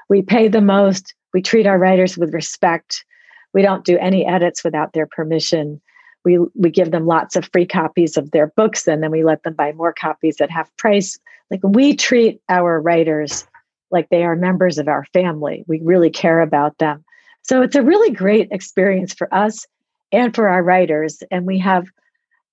we 0.10 0.22
pay 0.22 0.48
the 0.48 0.62
most, 0.62 1.14
we 1.34 1.42
treat 1.42 1.66
our 1.66 1.80
writers 1.80 2.18
with 2.18 2.34
respect, 2.34 3.06
we 3.54 3.62
don't 3.62 3.86
do 3.86 3.98
any 4.00 4.26
edits 4.26 4.64
without 4.64 4.94
their 4.94 5.08
permission 5.08 5.82
we 6.24 6.40
we 6.56 6.70
give 6.70 6.92
them 6.92 7.06
lots 7.06 7.36
of 7.36 7.50
free 7.52 7.66
copies 7.66 8.18
of 8.18 8.32
their 8.32 8.48
books 8.56 8.88
and 8.88 9.04
then 9.04 9.12
we 9.12 9.24
let 9.24 9.44
them 9.44 9.54
buy 9.54 9.72
more 9.74 9.94
copies 9.94 10.40
at 10.42 10.50
half 10.50 10.76
price 10.78 11.18
like 11.52 11.62
we 11.64 11.96
treat 11.96 12.42
our 12.50 12.80
writers 12.82 13.46
like 13.94 14.10
they 14.10 14.24
are 14.24 14.36
members 14.36 14.78
of 14.78 14.88
our 14.88 15.06
family 15.14 15.64
we 15.68 15.80
really 15.82 16.10
care 16.10 16.42
about 16.42 16.78
them 16.80 17.06
so 17.44 17.62
it's 17.62 17.76
a 17.76 17.84
really 17.84 18.12
great 18.12 18.50
experience 18.52 19.14
for 19.14 19.34
us 19.34 19.66
and 20.12 20.36
for 20.36 20.50
our 20.50 20.64
writers 20.64 21.24
and 21.32 21.46
we 21.46 21.60
have 21.60 21.88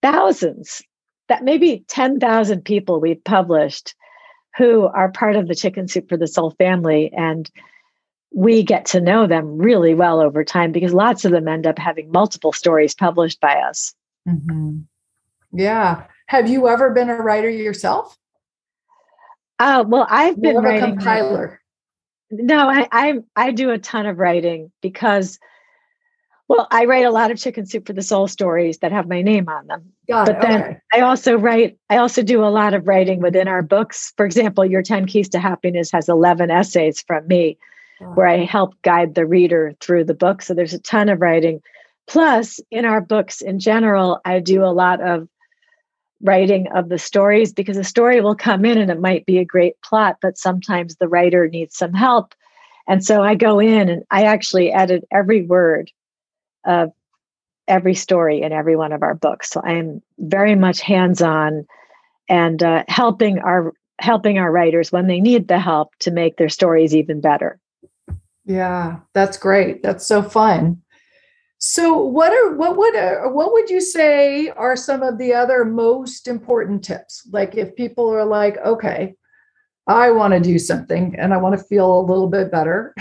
thousands, 0.03 0.83
that 1.29 1.45
maybe 1.45 1.85
10,000 1.89 2.65
people 2.65 3.01
we've 3.01 3.23
published 3.25 3.95
who 4.57 4.87
are 4.87 5.13
part 5.13 5.37
of 5.37 5.47
the 5.47 5.55
Chicken 5.55 5.87
Soup 5.87 6.09
for 6.09 6.17
the 6.17 6.27
Soul 6.27 6.51
family. 6.53 7.13
And 7.17 7.49
we 8.33 8.63
get 8.63 8.87
to 8.87 9.01
know 9.01 9.27
them 9.27 9.59
really 9.59 9.95
well 9.95 10.21
over 10.21 10.45
time 10.45 10.73
because 10.73 10.93
lots 10.93 11.25
of 11.25 11.33
them 11.33 11.49
end 11.49 11.67
up 11.67 11.79
having 11.79 12.11
multiple 12.11 12.53
stories 12.53 12.95
published 12.95 13.41
by 13.41 13.55
us. 13.55 13.95
Mm-hmm. 14.29 14.81
Yeah. 15.53 16.05
Have 16.27 16.49
you 16.49 16.69
ever 16.69 16.91
been 16.91 17.11
a 17.11 17.17
writer 17.17 17.49
yourself? 17.49 18.17
Uh, 19.61 19.85
well, 19.87 20.07
I've 20.09 20.41
been 20.41 20.65
a 20.65 20.81
compiler. 20.81 21.61
No, 22.31 22.69
I, 22.69 22.89
I 22.91 23.19
I 23.37 23.51
do 23.51 23.71
a 23.71 23.79
ton 23.79 24.07
of 24.07 24.19
writing 24.19 24.73
because, 24.81 25.39
well, 26.49 26.67
I 26.71 26.87
write 26.87 27.05
a 27.05 27.11
lot 27.11 27.31
of 27.31 27.39
chicken 27.39 27.67
soup 27.67 27.87
for 27.87 27.93
the 27.93 28.03
soul 28.03 28.27
stories 28.27 28.79
that 28.79 28.91
have 28.91 29.07
my 29.07 29.21
name 29.21 29.51
on 29.51 29.67
them. 29.67 29.93
Got 30.09 30.27
but 30.27 30.37
it. 30.37 30.43
then 30.43 30.63
okay. 30.63 30.79
I 30.95 31.01
also 31.01 31.37
write. 31.37 31.77
I 31.91 31.99
also 31.99 32.23
do 32.23 32.43
a 32.43 32.49
lot 32.49 32.73
of 32.73 32.89
writing 32.89 33.21
within 33.21 33.49
our 33.49 33.63
books. 33.63 34.15
For 34.17 34.25
example, 34.25 34.65
Your 34.65 34.83
Ten 34.83 35.05
Keys 35.07 35.29
to 35.31 35.39
Happiness 35.39 35.93
has 35.93 36.09
eleven 36.09 36.51
essays 36.51 37.03
from 37.03 37.27
me, 37.27 37.59
wow. 38.01 38.15
where 38.15 38.29
I 38.29 38.45
help 38.45 38.81
guide 38.81 39.15
the 39.15 39.27
reader 39.27 39.75
through 39.81 40.05
the 40.05 40.15
book. 40.15 40.41
So 40.41 40.55
there's 40.55 40.75
a 40.75 40.79
ton 40.79 41.11
of 41.11 41.21
writing. 41.21 41.61
Plus, 42.07 42.61
in 42.71 42.87
our 42.87 43.03
books 43.03 43.43
in 43.43 43.59
general, 43.59 44.21
I 44.25 44.41
do 44.41 44.65
a 44.65 44.73
lot 44.73 45.03
of 45.03 45.29
writing 46.23 46.69
of 46.75 46.89
the 46.89 46.99
stories 46.99 47.53
because 47.53 47.77
a 47.77 47.85
story 47.85 48.21
will 48.21 48.35
come 48.35 48.65
in 48.65 48.79
and 48.79 48.91
it 48.91 49.01
might 49.01 49.27
be 49.27 49.39
a 49.39 49.45
great 49.45 49.81
plot, 49.83 50.17
but 50.21 50.37
sometimes 50.37 50.97
the 50.97 51.09
writer 51.09 51.49
needs 51.49 51.77
some 51.77 51.95
help. 51.95 52.35
And 52.87 53.05
so 53.05 53.23
I 53.23 53.35
go 53.35 53.59
in 53.59 53.89
and 53.89 54.05
I 54.11 54.25
actually 54.25 54.73
edit 54.73 55.05
every 55.11 55.43
word 55.43 55.91
of 56.65 56.93
every 57.69 57.95
story 57.95 58.43
in 58.43 58.53
every 58.53 58.77
one 58.77 58.93
of 58.93 59.03
our 59.03 59.15
books. 59.15 59.51
So 59.51 59.63
I'm 59.63 60.03
very 60.19 60.55
much 60.55 60.81
hands-on 60.81 61.67
and 62.29 62.63
uh, 62.63 62.85
helping 62.89 63.39
our 63.39 63.73
helping 64.01 64.39
our 64.39 64.51
writers 64.51 64.91
when 64.91 65.07
they 65.07 65.21
need 65.21 65.47
the 65.47 65.59
help 65.59 65.95
to 66.01 66.11
make 66.11 66.37
their 66.37 66.49
stories 66.49 66.97
even 66.97 67.21
better. 67.21 67.59
Yeah, 68.47 69.01
that's 69.13 69.37
great. 69.37 69.83
That's 69.83 70.07
so 70.07 70.23
fun. 70.23 70.81
So, 71.63 71.95
what 71.99 72.33
are 72.33 72.57
what 72.57 72.79
would 72.79 72.97
uh, 72.97 73.29
what 73.29 73.53
would 73.53 73.69
you 73.69 73.83
say 73.83 74.49
are 74.49 74.77
some 74.77 75.03
of 75.03 75.19
the 75.19 75.35
other 75.35 75.63
most 75.67 76.27
important 76.27 76.83
tips? 76.83 77.29
Like, 77.31 77.55
if 77.55 77.77
people 77.77 78.09
are 78.09 78.25
like, 78.25 78.57
okay, 78.65 79.15
I 79.87 80.11
want 80.11 80.33
to 80.33 80.41
do 80.41 80.59
something 80.59 81.15
and 81.19 81.35
I 81.35 81.37
want 81.37 81.59
to 81.59 81.65
feel 81.65 82.01
a 82.01 82.01
little 82.01 82.29
bit 82.29 82.51
better, 82.51 82.95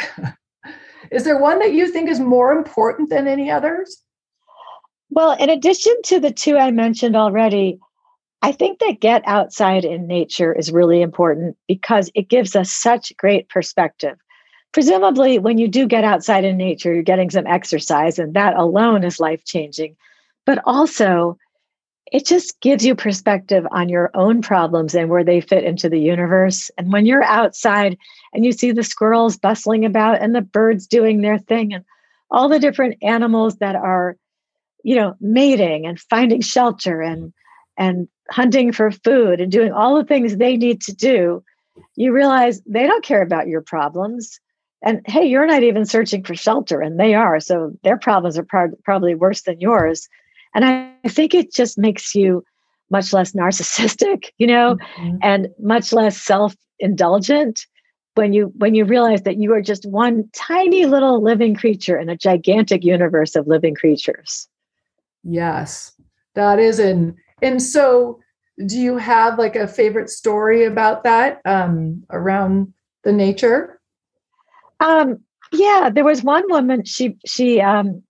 is 1.12 1.24
there 1.24 1.40
one 1.40 1.60
that 1.60 1.72
you 1.72 1.88
think 1.88 2.10
is 2.10 2.20
more 2.20 2.52
important 2.52 3.10
than 3.10 3.30
any 3.30 3.50
others? 3.50 4.04
Well, 5.10 5.32
in 5.40 5.50
addition 5.50 5.96
to 6.06 6.20
the 6.20 6.32
two 6.32 6.58
I 6.58 6.72
mentioned 6.72 7.16
already, 7.16 7.80
I 8.42 8.52
think 8.52 8.80
that 8.80 9.00
get 9.00 9.24
outside 9.26 9.86
in 9.86 10.06
nature 10.06 10.54
is 10.54 10.70
really 10.70 11.02
important 11.02 11.56
because 11.66 12.12
it 12.14 12.30
gives 12.30 12.58
us 12.58 12.72
such 12.72 13.16
great 13.16 13.48
perspective 13.48 14.18
presumably 14.72 15.40
when 15.40 15.58
you 15.58 15.68
do 15.68 15.88
get 15.88 16.04
outside 16.04 16.44
in 16.44 16.58
nature 16.58 16.94
you're 16.94 17.04
getting 17.04 17.30
some 17.30 17.48
exercise 17.48 18.20
and 18.20 18.34
that 18.34 18.56
alone 18.56 19.04
is 19.04 19.20
life 19.20 19.44
changing 19.46 19.96
but 20.46 20.60
also 20.66 21.38
it 22.12 22.26
just 22.26 22.60
gives 22.62 22.86
you 22.86 22.96
perspective 22.96 23.66
on 23.72 23.90
your 23.90 24.10
own 24.14 24.42
problems 24.42 24.96
and 24.96 25.10
where 25.10 25.24
they 25.24 25.42
fit 25.42 25.64
into 25.64 25.90
the 25.90 26.00
universe. 26.00 26.72
And 26.78 26.92
when 26.92 27.06
you're 27.06 27.24
outside 27.24 27.98
and 28.34 28.46
you 28.46 28.52
see 28.52 28.72
the 28.72 28.84
squirrels 28.84 29.38
bustling 29.38 29.86
about 29.86 30.22
and 30.22 30.34
the 30.34 30.42
birds 30.42 30.88
doing 30.88 31.22
their 31.22 31.38
thing 31.38 31.74
and 31.74 31.86
all 32.32 32.50
the 32.50 32.60
different 32.60 32.98
animals 33.02 33.58
that 33.58 33.76
are 33.76 34.18
you 34.84 34.96
know 34.96 35.16
mating 35.20 35.86
and 35.86 36.00
finding 36.00 36.42
shelter 36.42 37.02
and 37.02 37.34
and 37.78 38.08
hunting 38.32 38.72
for 38.72 38.92
food 38.92 39.42
and 39.42 39.52
doing 39.52 39.72
all 39.72 39.98
the 39.98 40.06
things 40.06 40.38
they 40.38 40.56
need 40.56 40.82
to 40.82 40.94
do 40.94 41.44
you 41.96 42.14
realize 42.14 42.62
they 42.66 42.88
don't 42.88 43.04
care 43.04 43.22
about 43.22 43.48
your 43.48 43.62
problems 43.62 44.40
and 44.82 45.02
hey 45.06 45.26
you're 45.26 45.46
not 45.46 45.64
even 45.64 45.86
searching 45.86 46.24
for 46.24 46.36
shelter 46.36 46.82
and 46.82 47.00
they 47.00 47.14
are. 47.14 47.40
So 47.40 47.72
their 47.84 47.98
problems 47.98 48.38
are 48.38 48.44
pro- 48.44 48.76
probably 48.84 49.16
worse 49.16 49.42
than 49.42 49.60
yours. 49.60 50.08
And 50.56 50.66
I, 50.66 50.92
I, 51.04 51.10
think 51.10 51.34
it 51.34 51.54
just 51.54 51.78
makes 51.78 52.16
you 52.16 52.44
much 52.90 53.14
less 53.14 53.34
narcissistic 53.34 54.30
you 54.38 54.48
know 54.48 54.76
mm-hmm. 54.98 55.18
and 55.22 55.48
much 55.60 55.94
less 55.94 56.20
self-indulgent 56.22 57.66
when 58.16 58.34
you 58.34 58.52
when 58.58 58.76
you 58.76 58.86
realize 58.86 59.22
that 59.24 59.38
you 59.38 59.54
are 59.54 59.62
just 59.62 59.86
one 59.86 60.28
tiny 60.34 60.86
little 60.86 61.22
living 61.22 61.56
creature 61.56 61.98
in 61.98 62.10
a 62.10 62.18
gigantic 62.18 62.84
universe 62.84 63.36
of 63.36 63.48
living 63.48 63.76
creatures. 63.76 64.48
Yes. 65.24 65.94
That 66.36 66.60
is 66.60 66.80
and 66.80 67.16
and 67.42 67.62
so 67.62 68.20
do 68.66 68.78
you 68.78 68.98
have 68.98 69.40
like 69.40 69.56
a 69.56 69.68
favorite 69.68 70.10
story 70.10 70.66
about 70.66 71.04
that 71.04 71.42
um 71.46 72.04
around 72.10 72.74
the 73.04 73.14
nature 73.14 73.79
um, 74.80 75.20
yeah, 75.52 75.90
there 75.94 76.06
was 76.06 76.24
one 76.24 76.44
woman. 76.50 76.86
She 76.86 77.18
she 77.26 77.62
um, 77.62 78.04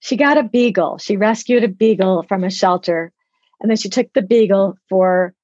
she 0.00 0.16
got 0.16 0.38
a 0.38 0.42
beagle. 0.42 0.98
She 0.98 1.16
rescued 1.16 1.64
a 1.64 1.68
beagle 1.68 2.24
from 2.28 2.44
a 2.44 2.50
shelter, 2.50 3.12
and 3.60 3.70
then 3.70 3.76
she 3.76 3.88
took 3.88 4.12
the 4.12 4.22
beagle 4.22 4.76
for 4.88 5.34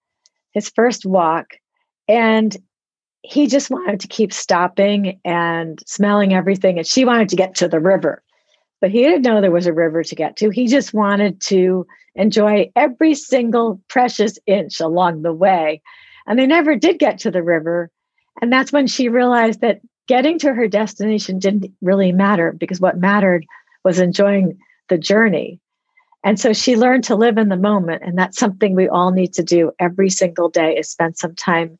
his 0.52 0.70
first 0.70 1.04
walk, 1.04 1.48
and 2.08 2.56
he 3.22 3.46
just 3.46 3.70
wanted 3.70 4.00
to 4.00 4.08
keep 4.08 4.32
stopping 4.32 5.20
and 5.24 5.78
smelling 5.86 6.32
everything, 6.32 6.78
and 6.78 6.86
she 6.86 7.04
wanted 7.04 7.28
to 7.30 7.36
get 7.36 7.56
to 7.56 7.68
the 7.68 7.80
river, 7.80 8.22
but 8.80 8.90
he 8.90 9.02
didn't 9.02 9.22
know 9.22 9.40
there 9.40 9.50
was 9.50 9.66
a 9.66 9.72
river 9.72 10.02
to 10.04 10.14
get 10.14 10.36
to. 10.36 10.50
He 10.50 10.68
just 10.68 10.94
wanted 10.94 11.40
to 11.42 11.86
enjoy 12.14 12.70
every 12.76 13.14
single 13.14 13.80
precious 13.88 14.38
inch 14.46 14.80
along 14.80 15.22
the 15.22 15.32
way, 15.32 15.82
and 16.26 16.38
they 16.38 16.46
never 16.46 16.76
did 16.76 16.98
get 16.98 17.18
to 17.20 17.30
the 17.30 17.42
river. 17.42 17.90
And 18.40 18.52
that's 18.52 18.72
when 18.72 18.86
she 18.86 19.08
realized 19.08 19.60
that 19.60 19.80
getting 20.06 20.38
to 20.40 20.52
her 20.52 20.68
destination 20.68 21.38
didn't 21.38 21.72
really 21.80 22.12
matter 22.12 22.52
because 22.52 22.80
what 22.80 22.98
mattered 22.98 23.46
was 23.84 23.98
enjoying 23.98 24.58
the 24.88 24.98
journey. 24.98 25.60
And 26.24 26.40
so 26.40 26.52
she 26.52 26.76
learned 26.76 27.04
to 27.04 27.14
live 27.14 27.38
in 27.38 27.48
the 27.48 27.56
moment. 27.56 28.02
And 28.04 28.18
that's 28.18 28.38
something 28.38 28.74
we 28.74 28.88
all 28.88 29.12
need 29.12 29.32
to 29.34 29.42
do 29.42 29.72
every 29.78 30.10
single 30.10 30.48
day 30.48 30.76
is 30.76 30.90
spend 30.90 31.16
some 31.16 31.34
time 31.34 31.78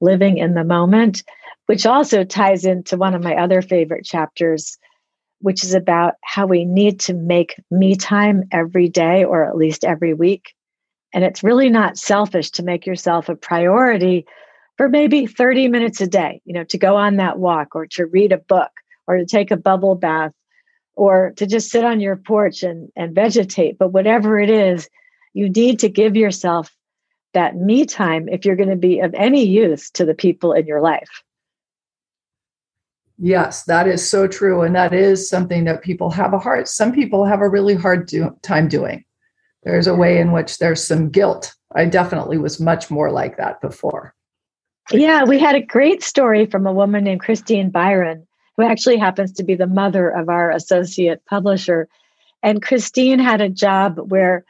living 0.00 0.38
in 0.38 0.54
the 0.54 0.64
moment, 0.64 1.22
which 1.66 1.86
also 1.86 2.24
ties 2.24 2.64
into 2.64 2.96
one 2.96 3.14
of 3.14 3.22
my 3.22 3.36
other 3.36 3.62
favorite 3.62 4.04
chapters, 4.04 4.76
which 5.40 5.62
is 5.62 5.74
about 5.74 6.14
how 6.22 6.46
we 6.46 6.64
need 6.64 6.98
to 7.00 7.14
make 7.14 7.54
me 7.70 7.94
time 7.94 8.44
every 8.50 8.88
day 8.88 9.24
or 9.24 9.44
at 9.44 9.56
least 9.56 9.84
every 9.84 10.12
week. 10.12 10.54
And 11.12 11.22
it's 11.22 11.44
really 11.44 11.70
not 11.70 11.96
selfish 11.96 12.50
to 12.52 12.64
make 12.64 12.86
yourself 12.86 13.28
a 13.28 13.36
priority 13.36 14.26
for 14.76 14.88
maybe 14.88 15.26
30 15.26 15.68
minutes 15.68 16.00
a 16.00 16.06
day, 16.06 16.40
you 16.44 16.52
know, 16.52 16.64
to 16.64 16.78
go 16.78 16.96
on 16.96 17.16
that 17.16 17.38
walk 17.38 17.74
or 17.74 17.86
to 17.86 18.06
read 18.06 18.32
a 18.32 18.38
book 18.38 18.70
or 19.06 19.16
to 19.16 19.24
take 19.24 19.50
a 19.50 19.56
bubble 19.56 19.94
bath 19.94 20.32
or 20.96 21.32
to 21.36 21.46
just 21.46 21.70
sit 21.70 21.84
on 21.84 22.00
your 22.00 22.16
porch 22.16 22.62
and, 22.62 22.90
and 22.96 23.14
vegetate. 23.14 23.78
But 23.78 23.92
whatever 23.92 24.38
it 24.38 24.50
is, 24.50 24.88
you 25.32 25.48
need 25.48 25.78
to 25.80 25.88
give 25.88 26.16
yourself 26.16 26.74
that 27.34 27.56
me 27.56 27.84
time 27.84 28.28
if 28.28 28.44
you're 28.44 28.56
going 28.56 28.68
to 28.68 28.76
be 28.76 29.00
of 29.00 29.12
any 29.14 29.44
use 29.44 29.90
to 29.90 30.04
the 30.04 30.14
people 30.14 30.52
in 30.52 30.66
your 30.66 30.80
life. 30.80 31.22
Yes, 33.18 33.64
that 33.64 33.86
is 33.86 34.08
so 34.08 34.26
true. 34.26 34.62
And 34.62 34.74
that 34.74 34.92
is 34.92 35.28
something 35.28 35.64
that 35.64 35.82
people 35.82 36.10
have 36.10 36.32
a 36.32 36.38
hard, 36.38 36.66
some 36.66 36.92
people 36.92 37.24
have 37.24 37.40
a 37.40 37.48
really 37.48 37.74
hard 37.74 38.06
do, 38.06 38.36
time 38.42 38.68
doing. 38.68 39.04
There's 39.62 39.86
a 39.86 39.94
way 39.94 40.18
in 40.18 40.32
which 40.32 40.58
there's 40.58 40.84
some 40.84 41.10
guilt. 41.10 41.54
I 41.74 41.86
definitely 41.86 42.38
was 42.38 42.60
much 42.60 42.90
more 42.90 43.10
like 43.10 43.36
that 43.36 43.60
before. 43.60 44.13
Yeah, 44.90 45.24
we 45.24 45.38
had 45.38 45.54
a 45.54 45.62
great 45.62 46.02
story 46.02 46.46
from 46.46 46.66
a 46.66 46.72
woman 46.72 47.04
named 47.04 47.20
Christine 47.20 47.70
Byron, 47.70 48.26
who 48.56 48.64
actually 48.64 48.98
happens 48.98 49.32
to 49.32 49.42
be 49.42 49.54
the 49.54 49.66
mother 49.66 50.10
of 50.10 50.28
our 50.28 50.50
associate 50.50 51.24
publisher. 51.26 51.88
And 52.42 52.62
Christine 52.62 53.18
had 53.18 53.40
a 53.40 53.48
job 53.48 53.98
where 54.10 54.44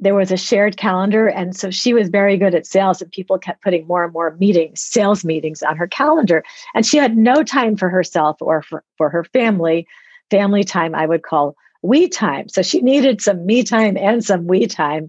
there 0.00 0.14
was 0.14 0.32
a 0.32 0.36
shared 0.36 0.76
calendar. 0.76 1.28
And 1.28 1.54
so 1.54 1.70
she 1.70 1.92
was 1.92 2.08
very 2.08 2.36
good 2.36 2.54
at 2.54 2.66
sales, 2.66 3.02
and 3.02 3.10
people 3.12 3.38
kept 3.38 3.62
putting 3.62 3.86
more 3.86 4.04
and 4.04 4.12
more 4.12 4.36
meetings, 4.40 4.80
sales 4.80 5.24
meetings 5.24 5.62
on 5.62 5.76
her 5.76 5.86
calendar. 5.86 6.42
And 6.74 6.86
she 6.86 6.96
had 6.96 7.16
no 7.16 7.42
time 7.42 7.76
for 7.76 7.88
herself 7.88 8.38
or 8.40 8.62
for, 8.62 8.82
for 8.96 9.10
her 9.10 9.24
family. 9.24 9.86
Family 10.30 10.64
time, 10.64 10.94
I 10.94 11.06
would 11.06 11.22
call 11.22 11.54
we 11.82 12.08
time. 12.08 12.48
So 12.48 12.62
she 12.62 12.80
needed 12.80 13.20
some 13.20 13.44
me 13.44 13.62
time 13.62 13.96
and 13.98 14.24
some 14.24 14.46
we 14.46 14.66
time. 14.66 15.08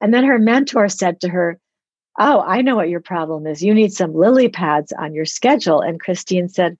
And 0.00 0.12
then 0.12 0.24
her 0.24 0.38
mentor 0.38 0.88
said 0.88 1.20
to 1.20 1.28
her, 1.28 1.58
Oh, 2.22 2.44
I 2.46 2.60
know 2.60 2.76
what 2.76 2.90
your 2.90 3.00
problem 3.00 3.46
is. 3.46 3.62
You 3.62 3.72
need 3.72 3.94
some 3.94 4.14
lily 4.14 4.50
pads 4.50 4.92
on 4.92 5.14
your 5.14 5.24
schedule. 5.24 5.80
And 5.80 5.98
Christine 5.98 6.50
said, 6.50 6.76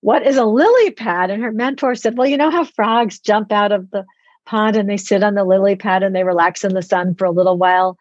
What 0.00 0.26
is 0.26 0.36
a 0.36 0.44
lily 0.44 0.90
pad? 0.90 1.30
And 1.30 1.40
her 1.44 1.52
mentor 1.52 1.94
said, 1.94 2.18
Well, 2.18 2.26
you 2.26 2.36
know 2.36 2.50
how 2.50 2.64
frogs 2.64 3.20
jump 3.20 3.52
out 3.52 3.70
of 3.70 3.92
the 3.92 4.04
pond 4.44 4.76
and 4.76 4.90
they 4.90 4.96
sit 4.96 5.22
on 5.22 5.34
the 5.34 5.44
lily 5.44 5.76
pad 5.76 6.02
and 6.02 6.14
they 6.14 6.24
relax 6.24 6.64
in 6.64 6.74
the 6.74 6.82
sun 6.82 7.14
for 7.14 7.24
a 7.24 7.30
little 7.30 7.56
while? 7.56 7.96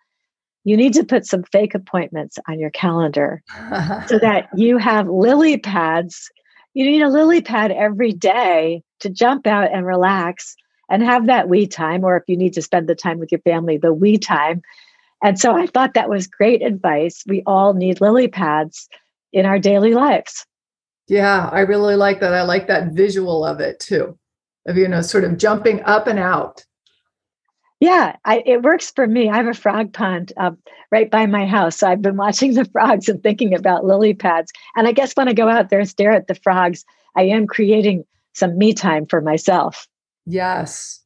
You 0.63 0.75
need 0.75 0.93
to 0.93 1.03
put 1.03 1.27
some 1.27 1.43
fake 1.43 1.75
appointments 1.75 2.39
on 2.47 2.59
your 2.59 2.71
calendar 2.71 3.43
so 4.07 4.17
that 4.17 4.49
you 4.55 4.79
have 4.79 5.07
lily 5.07 5.59
pads. 5.59 6.31
You 6.73 6.85
need 6.85 7.03
a 7.03 7.09
lily 7.09 7.41
pad 7.41 7.71
every 7.71 8.13
day 8.13 8.81
to 9.01 9.11
jump 9.11 9.45
out 9.45 9.71
and 9.71 9.85
relax 9.85 10.55
and 10.89 11.03
have 11.03 11.27
that 11.27 11.49
we 11.49 11.67
time, 11.67 12.03
or 12.03 12.17
if 12.17 12.23
you 12.27 12.35
need 12.35 12.53
to 12.53 12.63
spend 12.63 12.87
the 12.87 12.95
time 12.95 13.19
with 13.19 13.31
your 13.31 13.41
family, 13.41 13.77
the 13.77 13.93
we 13.93 14.17
time. 14.17 14.63
And 15.23 15.39
so 15.39 15.55
I 15.55 15.65
thought 15.65 15.93
that 15.93 16.09
was 16.09 16.27
great 16.27 16.61
advice. 16.61 17.23
We 17.25 17.41
all 17.47 17.73
need 17.73 18.01
lily 18.01 18.27
pads 18.27 18.89
in 19.31 19.45
our 19.45 19.57
daily 19.57 19.93
lives. 19.93 20.45
Yeah, 21.07 21.49
I 21.51 21.61
really 21.61 21.95
like 21.95 22.19
that. 22.19 22.33
I 22.33 22.43
like 22.43 22.67
that 22.67 22.91
visual 22.91 23.45
of 23.45 23.59
it 23.59 23.79
too, 23.79 24.17
of, 24.67 24.77
you 24.77 24.87
know, 24.87 25.01
sort 25.01 25.23
of 25.23 25.37
jumping 25.37 25.81
up 25.83 26.07
and 26.07 26.19
out. 26.19 26.65
Yeah, 27.79 28.15
I, 28.23 28.43
it 28.45 28.61
works 28.61 28.91
for 28.91 29.07
me. 29.07 29.29
I 29.29 29.35
have 29.37 29.47
a 29.47 29.53
frog 29.53 29.91
pond 29.91 30.31
uh, 30.37 30.51
right 30.91 31.09
by 31.09 31.25
my 31.25 31.45
house. 31.45 31.77
So 31.77 31.87
I've 31.87 32.01
been 32.01 32.15
watching 32.15 32.53
the 32.53 32.65
frogs 32.65 33.09
and 33.09 33.21
thinking 33.21 33.53
about 33.53 33.85
lily 33.85 34.13
pads. 34.13 34.53
And 34.75 34.87
I 34.87 34.93
guess 34.93 35.13
when 35.13 35.27
I 35.27 35.33
go 35.33 35.49
out 35.49 35.69
there 35.69 35.79
and 35.79 35.89
stare 35.89 36.11
at 36.11 36.27
the 36.27 36.35
frogs, 36.35 36.85
I 37.15 37.23
am 37.23 37.47
creating 37.47 38.05
some 38.33 38.57
me 38.57 38.73
time 38.73 39.05
for 39.05 39.19
myself. 39.19 39.87
Yes. 40.25 41.01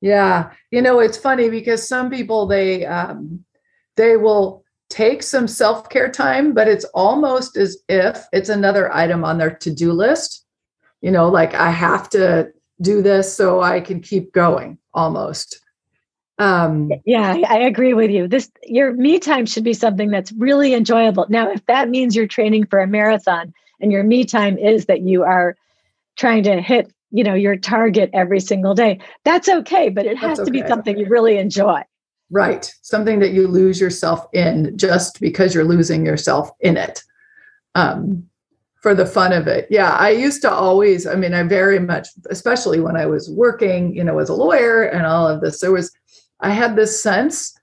Yeah. 0.00 0.52
You 0.70 0.80
know, 0.80 1.00
it's 1.00 1.18
funny 1.18 1.50
because 1.50 1.86
some 1.86 2.10
people 2.10 2.46
they 2.46 2.86
um 2.86 3.44
they 3.96 4.16
will 4.16 4.62
take 4.90 5.22
some 5.22 5.48
self-care 5.48 6.10
time, 6.10 6.52
but 6.52 6.68
it's 6.68 6.84
almost 6.92 7.56
as 7.56 7.78
if 7.88 8.24
it's 8.32 8.50
another 8.50 8.92
item 8.94 9.24
on 9.24 9.38
their 9.38 9.50
to-do 9.50 9.92
list. 9.92 10.44
You 11.00 11.10
know, 11.10 11.28
like 11.28 11.54
I 11.54 11.70
have 11.70 12.08
to 12.10 12.52
do 12.80 13.02
this 13.02 13.34
so 13.34 13.60
I 13.60 13.80
can 13.80 14.00
keep 14.00 14.32
going 14.32 14.78
almost. 14.92 15.60
Um, 16.38 16.90
yeah, 17.04 17.36
I 17.48 17.58
agree 17.58 17.94
with 17.94 18.10
you. 18.10 18.26
This 18.26 18.50
your 18.64 18.92
me 18.94 19.18
time 19.18 19.46
should 19.46 19.64
be 19.64 19.74
something 19.74 20.10
that's 20.10 20.32
really 20.32 20.74
enjoyable. 20.74 21.26
Now, 21.28 21.50
if 21.50 21.64
that 21.66 21.88
means 21.88 22.16
you're 22.16 22.26
training 22.26 22.66
for 22.66 22.80
a 22.80 22.86
marathon 22.86 23.52
and 23.80 23.92
your 23.92 24.02
me 24.02 24.24
time 24.24 24.58
is 24.58 24.86
that 24.86 25.02
you 25.02 25.22
are 25.22 25.56
trying 26.16 26.42
to 26.44 26.60
hit, 26.60 26.92
you 27.10 27.22
know, 27.22 27.34
your 27.34 27.56
target 27.56 28.10
every 28.12 28.40
single 28.40 28.74
day, 28.74 28.98
that's 29.24 29.48
okay. 29.48 29.88
But 29.88 30.06
it 30.06 30.16
has 30.18 30.38
to 30.38 30.50
be 30.50 30.66
something 30.66 30.98
you 30.98 31.06
really 31.06 31.36
enjoy. 31.36 31.82
Right, 32.32 32.72
something 32.82 33.20
that 33.20 33.32
you 33.32 33.46
lose 33.46 33.80
yourself 33.80 34.26
in 34.32 34.76
just 34.76 35.20
because 35.20 35.54
you're 35.54 35.64
losing 35.64 36.04
yourself 36.04 36.50
in 36.60 36.76
it. 36.76 37.02
Um, 37.74 38.28
for 38.82 38.94
the 38.96 39.06
fun 39.06 39.32
of 39.32 39.46
it. 39.46 39.68
Yeah, 39.70 39.90
I 39.90 40.10
used 40.10 40.42
to 40.42 40.50
always, 40.50 41.06
I 41.06 41.14
mean, 41.14 41.34
I 41.34 41.44
very 41.44 41.78
much, 41.78 42.08
especially 42.30 42.80
when 42.80 42.96
I 42.96 43.06
was 43.06 43.30
working, 43.30 43.94
you 43.94 44.02
know, 44.02 44.18
as 44.18 44.28
a 44.28 44.34
lawyer 44.34 44.82
and 44.82 45.06
all 45.06 45.28
of 45.28 45.40
this, 45.40 45.60
there 45.60 45.70
was 45.70 45.92
I 46.40 46.50
had 46.50 46.74
this 46.74 47.00
sense 47.00 47.56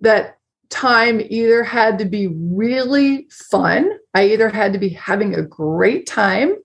that 0.00 0.36
time 0.68 1.22
either 1.30 1.64
had 1.64 1.98
to 1.98 2.04
be 2.04 2.28
really 2.28 3.26
fun, 3.30 3.90
I 4.14 4.26
either 4.26 4.50
had 4.50 4.74
to 4.74 4.78
be 4.78 4.90
having 4.90 5.34
a 5.34 5.42
great 5.42 6.06
time 6.06 6.56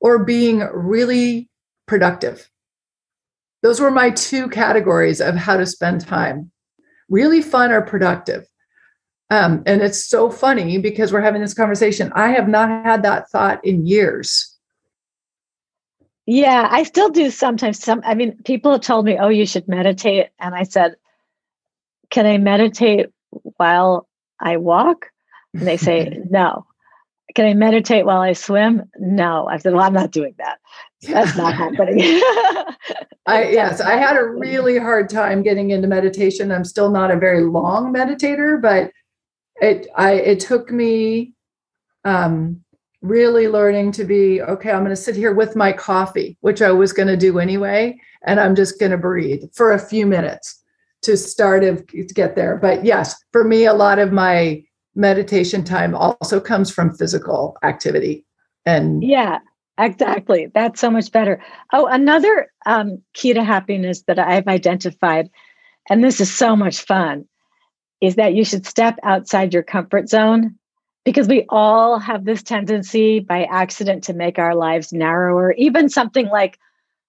or 0.00 0.24
being 0.24 0.60
really 0.72 1.50
productive. 1.86 2.48
Those 3.62 3.80
were 3.80 3.90
my 3.90 4.10
two 4.10 4.48
categories 4.48 5.20
of 5.20 5.34
how 5.34 5.56
to 5.56 5.66
spend 5.66 6.00
time 6.00 6.52
really 7.12 7.42
fun 7.42 7.70
or 7.70 7.82
productive. 7.82 8.46
Um, 9.30 9.62
and 9.66 9.80
it's 9.80 10.04
so 10.04 10.30
funny 10.30 10.78
because 10.78 11.12
we're 11.12 11.20
having 11.20 11.40
this 11.40 11.54
conversation. 11.54 12.10
I 12.14 12.30
have 12.30 12.48
not 12.48 12.68
had 12.68 13.02
that 13.04 13.30
thought 13.30 13.64
in 13.64 13.86
years. 13.86 14.48
Yeah, 16.26 16.68
I 16.70 16.82
still 16.82 17.08
do 17.08 17.30
sometimes. 17.30 17.78
Some, 17.82 18.02
I 18.04 18.14
mean, 18.14 18.36
people 18.44 18.72
have 18.72 18.80
told 18.80 19.04
me, 19.04 19.18
"Oh, 19.18 19.28
you 19.28 19.46
should 19.46 19.68
meditate," 19.68 20.28
and 20.38 20.54
I 20.54 20.62
said, 20.62 20.96
"Can 22.10 22.26
I 22.26 22.38
meditate 22.38 23.06
while 23.56 24.08
I 24.40 24.56
walk?" 24.56 25.06
And 25.54 25.66
they 25.66 25.76
say, 25.76 26.20
"No." 26.30 26.66
Can 27.34 27.46
I 27.46 27.54
meditate 27.54 28.04
while 28.04 28.20
I 28.20 28.34
swim? 28.34 28.90
No. 28.98 29.46
I 29.46 29.56
said, 29.56 29.72
"Well, 29.72 29.82
I'm 29.82 29.94
not 29.94 30.10
doing 30.10 30.34
that. 30.38 30.58
That's 31.02 31.36
not 31.36 31.54
happening." 31.54 32.00
I 33.26 33.50
yes, 33.50 33.80
I 33.80 33.96
had 33.96 34.16
a 34.16 34.24
really 34.24 34.78
hard 34.78 35.08
time 35.08 35.42
getting 35.42 35.70
into 35.70 35.88
meditation. 35.88 36.50
I'm 36.50 36.64
still 36.64 36.90
not 36.90 37.10
a 37.10 37.18
very 37.18 37.42
long 37.42 37.92
meditator, 37.92 38.60
but 38.60 38.90
it 39.60 39.86
I 39.96 40.12
it 40.14 40.40
took 40.40 40.70
me 40.70 41.34
um 42.04 42.62
really 43.02 43.48
learning 43.48 43.90
to 43.90 44.04
be 44.04 44.40
okay 44.40 44.70
i'm 44.70 44.84
going 44.84 44.90
to 44.90 44.96
sit 44.96 45.16
here 45.16 45.34
with 45.34 45.56
my 45.56 45.72
coffee 45.72 46.36
which 46.40 46.62
i 46.62 46.70
was 46.70 46.92
going 46.92 47.08
to 47.08 47.16
do 47.16 47.38
anyway 47.38 47.98
and 48.24 48.38
i'm 48.38 48.54
just 48.54 48.78
going 48.78 48.92
to 48.92 48.98
breathe 48.98 49.42
for 49.54 49.72
a 49.72 49.78
few 49.78 50.06
minutes 50.06 50.62
to 51.02 51.16
start 51.16 51.62
to 51.62 52.04
get 52.14 52.36
there 52.36 52.56
but 52.56 52.84
yes 52.84 53.16
for 53.32 53.42
me 53.42 53.64
a 53.64 53.74
lot 53.74 53.98
of 53.98 54.12
my 54.12 54.62
meditation 54.94 55.64
time 55.64 55.94
also 55.96 56.40
comes 56.40 56.70
from 56.70 56.94
physical 56.94 57.56
activity 57.64 58.24
and 58.66 59.02
yeah 59.02 59.38
exactly 59.78 60.48
that's 60.54 60.80
so 60.80 60.90
much 60.90 61.10
better 61.12 61.42
oh 61.72 61.86
another 61.86 62.50
um, 62.66 63.00
key 63.14 63.32
to 63.32 63.42
happiness 63.42 64.02
that 64.02 64.18
i've 64.18 64.46
identified 64.48 65.30
and 65.88 66.04
this 66.04 66.20
is 66.20 66.32
so 66.32 66.54
much 66.54 66.82
fun 66.82 67.26
is 68.00 68.16
that 68.16 68.34
you 68.34 68.44
should 68.44 68.66
step 68.66 68.98
outside 69.04 69.54
your 69.54 69.62
comfort 69.62 70.08
zone 70.08 70.58
because 71.04 71.28
we 71.28 71.46
all 71.48 71.98
have 71.98 72.24
this 72.24 72.42
tendency 72.42 73.20
by 73.20 73.44
accident 73.44 74.04
to 74.04 74.12
make 74.12 74.38
our 74.38 74.54
lives 74.54 74.92
narrower, 74.92 75.52
even 75.52 75.88
something 75.88 76.26
like 76.28 76.58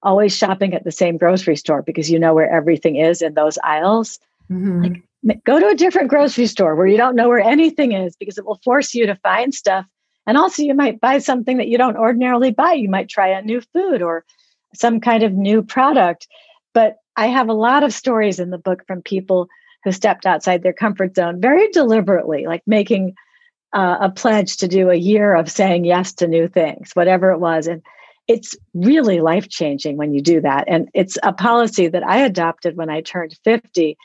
always 0.02 0.36
shopping 0.36 0.74
at 0.74 0.84
the 0.84 0.92
same 0.92 1.18
grocery 1.18 1.56
store 1.56 1.82
because 1.82 2.10
you 2.10 2.20
know 2.20 2.34
where 2.34 2.50
everything 2.50 2.96
is 2.96 3.22
in 3.22 3.34
those 3.34 3.58
aisles. 3.64 4.20
Mm-hmm. 4.52 4.96
Like, 5.24 5.44
go 5.46 5.60
to 5.60 5.68
a 5.68 5.76
different 5.76 6.10
grocery 6.10 6.48
store 6.48 6.76
where 6.76 6.88
you 6.88 6.98
don't 6.98 7.16
know 7.16 7.30
where 7.30 7.40
anything 7.40 7.94
is 7.94 8.16
because 8.16 8.38
it 8.38 8.46
will 8.46 8.60
force 8.64 8.94
you 8.94 9.06
to 9.06 9.16
find 9.16 9.54
stuff. 9.54 9.86
And 10.26 10.38
also, 10.38 10.64
you 10.64 10.74
might 10.74 11.02
buy 11.02 11.18
something 11.20 11.58
that 11.58 11.68
you 11.68 11.78
don't 11.78 11.98
ordinarily 11.98 12.52
buy. 12.52 12.74
You 12.74 12.90
might 12.90 13.10
try 13.10 13.28
a 13.30 13.42
new 13.42 13.62
food 13.62 14.02
or 14.02 14.26
some 14.74 15.00
kind 15.00 15.24
of 15.24 15.34
new 15.34 15.62
product. 15.62 16.28
But 16.74 16.98
I 17.16 17.28
have 17.28 17.50
a 17.50 17.54
lot 17.54 17.84
of 17.84 17.94
stories 17.94 18.40
in 18.40 18.50
the 18.50 18.58
book 18.58 18.86
from 18.88 19.02
people 19.02 19.48
who 19.84 19.92
stepped 19.92 20.26
outside 20.26 20.64
their 20.64 20.74
comfort 20.74 21.16
zone 21.16 21.42
very 21.42 21.70
deliberately, 21.70 22.46
like 22.48 22.64
making 22.66 23.16
uh, 23.74 23.98
a 24.02 24.10
pledge 24.10 24.58
to 24.58 24.68
do 24.68 24.90
a 24.90 24.96
year 24.96 25.36
of 25.36 25.52
saying 25.52 25.84
yes 25.84 26.14
to 26.14 26.28
new 26.28 26.48
things, 26.48 26.92
whatever 26.94 27.32
it 27.32 27.40
was. 27.40 27.68
And 27.68 27.82
it's 28.28 28.56
really 28.74 29.20
life 29.20 29.50
changing 29.50 29.98
when 29.98 30.14
you 30.14 30.22
do 30.22 30.40
that. 30.42 30.66
And 30.68 30.90
it's 30.94 31.18
a 31.24 31.34
policy 31.34 31.88
that 31.88 32.04
I 32.04 32.20
adopted 32.20 32.78
when 32.78 32.90
I 32.90 33.02
turned 33.02 33.36
50. 33.44 33.98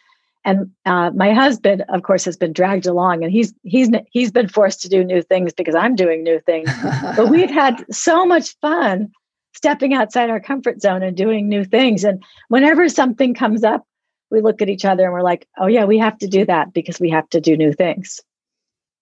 And 0.44 0.70
uh, 0.86 1.10
my 1.14 1.32
husband, 1.32 1.84
of 1.88 2.02
course, 2.02 2.24
has 2.24 2.36
been 2.36 2.52
dragged 2.52 2.86
along, 2.86 3.22
and 3.22 3.32
he's 3.32 3.52
he's 3.64 3.90
he's 4.10 4.30
been 4.30 4.48
forced 4.48 4.80
to 4.82 4.88
do 4.88 5.04
new 5.04 5.22
things 5.22 5.52
because 5.52 5.74
I'm 5.74 5.94
doing 5.94 6.22
new 6.22 6.40
things. 6.40 6.70
but 7.16 7.28
we've 7.28 7.50
had 7.50 7.84
so 7.90 8.24
much 8.24 8.56
fun 8.60 9.10
stepping 9.54 9.94
outside 9.94 10.30
our 10.30 10.40
comfort 10.40 10.80
zone 10.80 11.02
and 11.02 11.16
doing 11.16 11.48
new 11.48 11.64
things. 11.64 12.04
And 12.04 12.22
whenever 12.48 12.88
something 12.88 13.34
comes 13.34 13.64
up, 13.64 13.84
we 14.30 14.40
look 14.40 14.62
at 14.62 14.68
each 14.68 14.84
other 14.84 15.04
and 15.04 15.12
we're 15.12 15.22
like, 15.22 15.46
"Oh 15.58 15.66
yeah, 15.66 15.84
we 15.84 15.98
have 15.98 16.16
to 16.18 16.28
do 16.28 16.44
that 16.46 16.72
because 16.72 17.00
we 17.00 17.10
have 17.10 17.28
to 17.30 17.40
do 17.40 17.56
new 17.56 17.72
things." 17.72 18.20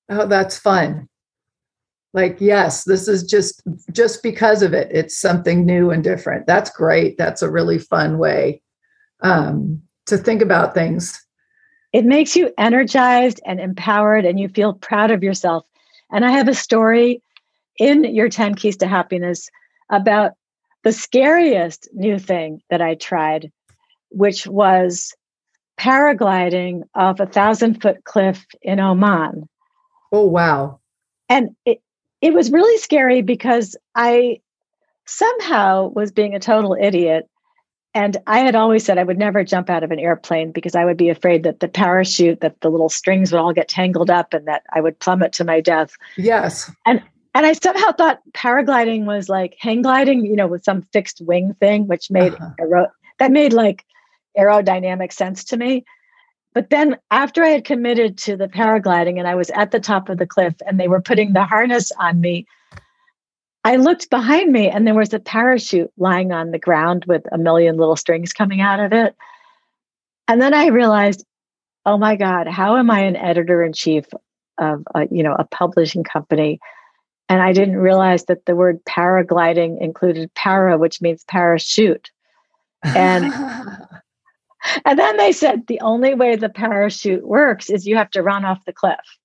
oh 0.09 0.27
that's 0.27 0.59
fun 0.59 1.09
like 2.12 2.37
yes 2.40 2.85
this 2.85 3.09
is 3.09 3.25
just 3.25 3.62
just 3.92 4.22
because 4.22 4.62
of 4.62 4.72
it 4.72 4.88
it's 4.90 5.18
something 5.18 5.66
new 5.66 5.90
and 5.90 6.05
different 6.05 6.46
that's 6.46 6.70
great 6.70 7.16
that's 7.18 7.42
a 7.42 7.51
really 7.51 7.79
fun 7.79 8.18
way 8.18 8.62
um, 9.22 9.83
to 10.05 10.18
think 10.18 10.42
about 10.42 10.75
things 10.75 11.26
it 11.92 12.05
makes 12.05 12.37
you 12.37 12.53
energized 12.59 13.40
and 13.46 13.61
empowered 13.61 14.25
and 14.25 14.38
you 14.38 14.49
feel 14.49 14.75
proud 14.75 15.11
of 15.11 15.22
yourself 15.22 15.64
and 16.11 16.25
i 16.25 16.31
have 16.31 16.49
a 16.49 16.55
story 16.55 17.20
in 17.79 18.05
your 18.05 18.29
10 18.29 18.55
keys 18.55 18.77
to 18.77 18.87
happiness 18.87 19.49
about 19.90 20.33
the 20.83 20.92
scariest 20.92 21.88
new 21.92 22.18
thing 22.18 22.61
that 22.70 22.83
i 22.83 22.94
tried 22.94 23.51
which 24.11 24.46
was 24.46 25.14
paragliding 25.79 26.83
off 26.94 27.20
a 27.20 27.27
thousand 27.27 27.81
foot 27.83 28.05
cliff 28.05 28.46
in 28.62 28.81
oman 28.81 29.49
Oh, 30.12 30.27
wow. 30.27 30.81
And 31.29 31.57
it, 31.64 31.81
it 32.20 32.33
was 32.33 32.51
really 32.51 32.79
scary 32.79 33.22
because 33.22 33.77
I 33.94 34.40
somehow 35.05 35.88
was 35.88 36.12
being 36.12 36.35
a 36.35 36.40
total 36.40 36.77
idiot. 36.81 37.29
And 37.96 38.18
I 38.26 38.40
had 38.40 38.54
always 38.54 38.85
said 38.85 38.98
I 38.98 39.04
would 39.04 39.16
never 39.16 39.42
jump 39.42 39.70
out 39.70 39.82
of 39.82 39.90
an 39.90 39.98
airplane 39.98 40.52
because 40.52 40.74
I 40.74 40.85
would 40.85 40.98
be 40.98 41.09
afraid 41.09 41.44
that 41.44 41.61
the 41.61 41.68
parachute, 41.68 42.42
that 42.42 42.61
the 42.61 42.68
little 42.68 42.90
strings 42.90 43.32
would 43.32 43.40
all 43.40 43.54
get 43.54 43.68
tangled 43.68 44.11
up 44.11 44.35
and 44.35 44.46
that 44.46 44.64
I 44.74 44.82
would 44.82 44.98
plummet 44.98 45.32
to 45.32 45.44
my 45.44 45.62
death. 45.62 45.96
Yes. 46.18 46.70
And 46.85 47.02
and 47.35 47.46
I 47.46 47.54
somehow 47.54 47.92
thought 47.92 48.20
paragliding 48.32 49.06
was 49.06 49.30
like 49.30 49.56
hang 49.59 49.80
gliding, 49.80 50.26
you 50.26 50.37
know, 50.37 50.46
with 50.46 50.62
some 50.62 50.82
fixed 50.92 51.22
wing 51.22 51.54
thing, 51.59 51.87
which 51.87 52.11
made 52.11 52.35
uh-huh. 52.35 52.50
aero- 52.61 52.92
that 53.18 53.32
made 53.32 53.54
like 53.54 53.82
aerodynamic 54.38 55.11
sense 55.11 55.42
to 55.44 55.56
me. 55.56 55.87
But 56.52 56.68
then 56.68 56.98
after 57.11 57.42
I 57.44 57.48
had 57.48 57.64
committed 57.64 58.18
to 58.18 58.37
the 58.37 58.48
paragliding 58.48 59.18
and 59.18 59.26
I 59.26 59.35
was 59.35 59.48
at 59.50 59.70
the 59.70 59.80
top 59.80 60.11
of 60.11 60.18
the 60.18 60.26
cliff 60.26 60.54
and 60.66 60.78
they 60.78 60.88
were 60.88 61.00
putting 61.00 61.32
the 61.32 61.44
harness 61.44 61.92
on 61.98 62.20
me, 62.20 62.46
I 63.66 63.74
looked 63.74 64.11
behind 64.11 64.52
me 64.52 64.68
and 64.70 64.87
there 64.87 64.94
was 64.94 65.12
a 65.12 65.18
parachute 65.18 65.90
lying 65.98 66.31
on 66.31 66.52
the 66.52 66.59
ground 66.59 67.05
with 67.09 67.24
a 67.33 67.37
million 67.37 67.76
little 67.76 67.96
strings 67.96 68.33
coming 68.33 68.61
out 68.61 68.79
of 68.79 68.92
it. 68.92 69.16
And 70.29 70.40
then 70.40 70.55
I 70.55 70.66
realized, 70.66 71.26
oh 71.85 71.98
my 71.98 72.14
God, 72.14 72.46
how 72.46 72.76
am 72.76 72.92
I 72.92 73.00
an 73.00 73.16
editor 73.16 73.64
in 73.64 73.72
chief 73.72 74.05
of 74.59 74.85
a, 74.94 75.09
you 75.11 75.24
know 75.24 75.35
a 75.37 75.48
publishing 75.50 76.05
company? 76.05 76.61
And 77.29 77.42
I 77.42 77.52
didn't 77.52 77.79
realize 77.79 78.26
that 78.26 78.46
the 78.46 78.55
word 78.55 78.85
paragliding 78.85 79.81
included 79.81 80.33
para, 80.35 80.79
which 80.79 81.02
means 81.02 81.24
parachute. 81.24 82.12
And 82.85 83.24
and 84.85 84.96
then 84.96 85.16
they 85.16 85.33
said 85.33 85.66
the 85.66 85.81
only 85.81 86.14
way 86.14 86.37
the 86.37 86.48
parachute 86.48 87.26
works 87.26 87.68
is 87.68 87.85
you 87.85 87.96
have 87.96 88.11
to 88.11 88.22
run 88.22 88.44
off 88.44 88.64
the 88.64 88.72
cliff. 88.72 89.18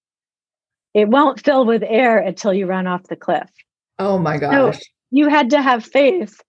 It 0.95 1.09
won't 1.09 1.45
fill 1.45 1.63
with 1.63 1.83
air 1.85 2.17
until 2.17 2.55
you 2.55 2.65
run 2.65 2.87
off 2.87 3.03
the 3.03 3.15
cliff. 3.15 3.47
Oh 4.01 4.17
my 4.17 4.37
gosh. 4.37 4.77
So 4.77 4.83
you 5.11 5.29
had 5.29 5.51
to 5.51 5.61
have 5.61 5.85
faith 5.85 6.41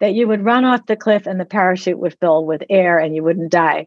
that 0.00 0.14
you 0.14 0.26
would 0.26 0.44
run 0.44 0.64
off 0.64 0.86
the 0.86 0.96
cliff 0.96 1.26
and 1.26 1.38
the 1.38 1.44
parachute 1.44 1.98
would 1.98 2.16
fill 2.20 2.44
with 2.44 2.62
air 2.70 2.98
and 2.98 3.14
you 3.14 3.22
wouldn't 3.22 3.52
die. 3.52 3.86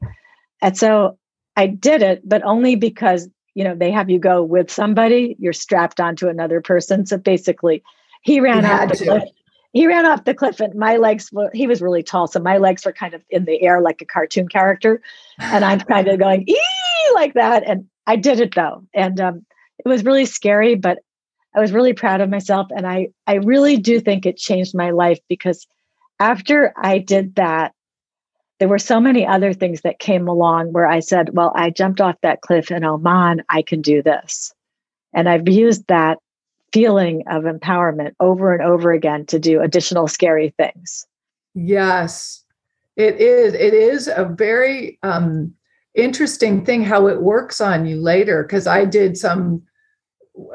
And 0.62 0.78
so 0.78 1.18
I 1.56 1.68
did 1.68 2.04
it, 2.04 2.28
but 2.28 2.44
only 2.44 2.76
because, 2.76 3.28
you 3.56 3.64
know, 3.64 3.76
they 3.76 3.92
have 3.92 4.10
you 4.10 4.20
go 4.20 4.44
with 4.44 4.70
somebody, 4.70 5.36
you're 5.40 5.54
strapped 5.54 6.00
onto 6.00 6.28
another 6.28 6.62
person. 6.62 7.06
So 7.06 7.18
basically, 7.18 7.84
he 8.22 8.40
ran 8.40 8.64
you 8.64 8.70
off 8.70 8.90
the 8.90 8.96
to. 8.98 9.06
cliff. 9.06 9.24
He 9.74 9.88
ran 9.88 10.06
off 10.06 10.26
the 10.26 10.34
cliff 10.34 10.60
and 10.60 10.74
my 10.76 10.98
legs 10.98 11.32
were, 11.32 11.50
he 11.54 11.68
was 11.68 11.82
really 11.82 12.04
tall. 12.04 12.28
So 12.28 12.40
my 12.40 12.58
legs 12.58 12.86
were 12.86 12.92
kind 12.92 13.14
of 13.14 13.24
in 13.30 13.46
the 13.46 13.62
air 13.62 13.82
like 13.82 14.02
a 14.02 14.06
cartoon 14.06 14.48
character. 14.48 15.02
And 15.38 15.64
I'm 15.64 15.80
kind 15.80 16.08
of 16.08 16.20
going, 16.26 16.48
ee, 16.48 16.60
like 17.14 17.36
that. 17.36 17.64
And 17.68 17.88
I 18.08 18.16
did 18.16 18.40
it 18.40 18.56
though. 18.56 18.84
And 18.94 19.20
um, 19.20 19.46
it 19.84 19.88
was 19.88 20.04
really 20.04 20.26
scary, 20.26 20.76
but 20.76 21.00
I 21.56 21.60
was 21.60 21.72
really 21.72 21.94
proud 21.94 22.22
of 22.22 22.30
myself. 22.30 22.68
And 22.76 22.86
I, 22.88 23.10
I 23.28 23.36
really 23.36 23.78
do 23.78 24.00
think 24.00 24.26
it 24.26 24.38
changed 24.38 24.76
my 24.76 24.92
life 24.92 25.20
because 25.28 25.68
after 26.20 26.74
I 26.78 27.00
did 27.00 27.36
that, 27.36 27.74
there 28.60 28.68
were 28.68 28.78
so 28.80 29.00
many 29.00 29.26
other 29.26 29.54
things 29.54 29.82
that 29.82 30.00
came 30.00 30.28
along 30.28 30.74
where 30.74 30.86
I 30.86 31.00
said, 31.00 31.30
well, 31.34 31.54
I 31.56 31.70
jumped 31.70 32.02
off 32.02 32.16
that 32.22 32.42
cliff 32.42 32.72
in 32.72 32.84
Oman, 32.84 33.44
I 33.50 33.62
can 33.62 33.82
do 33.82 34.04
this. 34.04 34.54
And 35.14 35.30
I've 35.30 35.48
used 35.48 35.88
that 35.88 36.20
feeling 36.74 37.24
of 37.28 37.44
empowerment 37.44 38.12
over 38.20 38.54
and 38.54 38.62
over 38.62 38.92
again 38.92 39.26
to 39.28 39.40
do 39.40 39.62
additional 39.62 40.08
scary 40.08 40.54
things. 40.58 41.08
Yes, 41.56 42.44
it 42.96 43.20
is. 43.20 43.54
It 43.54 43.74
is 43.74 44.08
a 44.08 44.26
very 44.26 45.00
um, 45.04 45.54
interesting 45.96 46.66
thing 46.66 46.84
how 46.84 47.08
it 47.08 47.22
works 47.22 47.62
on 47.62 47.86
you 47.86 48.00
later. 48.00 48.44
Because 48.44 48.68
I 48.68 48.86
did 48.86 49.18
some, 49.18 49.64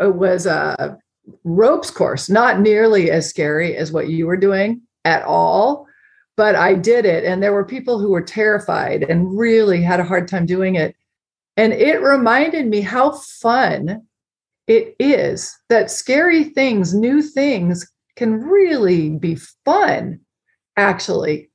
Uh, 0.02 0.10
was 0.10 0.46
a 0.46 0.98
ropes 1.44 1.90
course, 1.90 2.28
not 2.28 2.60
nearly 2.60 3.10
as 3.10 3.28
scary 3.28 3.76
as 3.76 3.92
what 3.92 4.08
you 4.08 4.26
were 4.26 4.36
doing 4.36 4.82
at 5.04 5.22
all 5.24 5.86
but 6.36 6.54
I 6.54 6.74
did 6.74 7.04
it. 7.04 7.24
And 7.24 7.42
there 7.42 7.52
were 7.52 7.64
people 7.64 7.98
who 7.98 8.10
were 8.10 8.22
terrified 8.22 9.04
and 9.04 9.38
really 9.38 9.82
had 9.82 10.00
a 10.00 10.04
hard 10.04 10.28
time 10.28 10.46
doing 10.46 10.74
it. 10.74 10.96
And 11.56 11.72
it 11.72 12.02
reminded 12.02 12.66
me 12.66 12.80
how 12.80 13.12
fun 13.12 14.02
it 14.66 14.96
is 14.98 15.56
that 15.68 15.90
scary 15.90 16.44
things, 16.44 16.94
new 16.94 17.22
things 17.22 17.88
can 18.16 18.40
really 18.40 19.10
be 19.10 19.36
fun, 19.64 20.20
actually. 20.76 21.50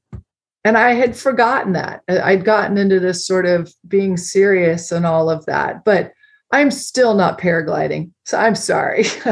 And 0.63 0.77
I 0.77 0.91
had 0.93 1.15
forgotten 1.15 1.73
that. 1.73 2.03
I'd 2.07 2.45
gotten 2.45 2.77
into 2.77 2.99
this 2.99 3.25
sort 3.25 3.45
of 3.45 3.73
being 3.87 4.15
serious 4.15 4.91
and 4.91 5.05
all 5.05 5.29
of 5.29 5.45
that. 5.47 5.83
But 5.83 6.13
I'm 6.51 6.71
still 6.71 7.13
not 7.13 7.39
paragliding. 7.39 8.11
So 8.25 8.37
I'm 8.37 8.55
sorry. 8.55 9.05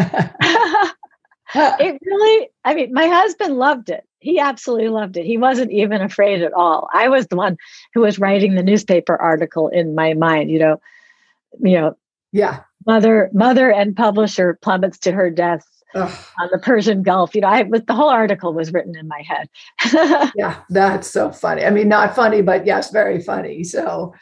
it 1.56 2.02
really, 2.06 2.50
I 2.64 2.76
mean, 2.76 2.94
my 2.94 3.08
husband 3.08 3.58
loved 3.58 3.90
it. 3.90 4.04
He 4.20 4.40
absolutely 4.40 4.90
loved 4.90 5.18
it. 5.18 5.26
He 5.26 5.38
wasn't 5.38 5.72
even 5.72 6.02
afraid 6.02 6.42
at 6.42 6.54
all. 6.54 6.90
I 6.94 7.10
was 7.10 7.28
the 7.28 7.36
one 7.36 7.58
who 7.94 8.02
was 8.02 8.20
writing 8.20 8.56
the 8.56 8.64
newspaper 8.64 9.16
article 9.16 9.68
in 9.70 9.96
my 9.96 10.14
mind, 10.14 10.52
you 10.52 10.60
know, 10.60 10.82
you 11.60 11.80
know, 11.80 11.98
yeah. 12.32 12.62
Mother, 12.86 13.30
mother 13.34 13.72
and 13.72 13.96
publisher 13.96 14.58
plummets 14.62 14.98
to 15.00 15.12
her 15.12 15.30
death 15.30 15.66
Ugh. 15.96 16.12
on 16.40 16.50
the 16.52 16.60
Persian 16.60 17.04
Gulf. 17.04 17.36
You 17.36 17.42
know, 17.42 17.48
I 17.48 17.64
was 17.64 17.82
the 17.88 17.94
whole 17.94 18.10
article 18.10 18.54
was 18.54 18.72
written 18.74 18.96
in 18.96 19.08
my 19.08 19.24
head. 19.28 19.50
yeah, 20.36 20.62
that's 20.70 21.10
so 21.10 21.32
funny. 21.32 21.66
I 21.66 21.70
mean, 21.70 21.88
not 21.88 22.16
funny, 22.16 22.42
but 22.42 22.66
yes, 22.66 22.92
very 22.92 23.22
funny. 23.22 23.64
So, 23.64 24.14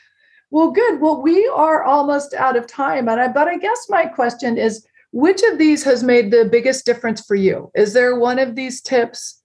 well, 0.52 0.72
good. 0.72 1.02
Well, 1.02 1.22
we 1.22 1.48
are 1.48 1.84
almost 1.84 2.34
out 2.34 2.56
of 2.56 2.68
time, 2.68 3.10
and 3.10 3.20
I 3.20 3.28
but 3.28 3.48
I 3.48 3.58
guess 3.58 3.88
my 3.90 4.06
question 4.06 4.58
is 4.58 4.86
which 5.12 5.42
of 5.44 5.58
these 5.58 5.84
has 5.84 6.04
made 6.04 6.32
the 6.32 6.46
biggest 6.52 6.86
difference 6.86 7.26
for 7.26 7.36
you? 7.36 7.72
Is 7.74 7.94
there 7.94 8.20
one 8.20 8.38
of 8.38 8.56
these 8.56 8.82
tips 8.82 9.42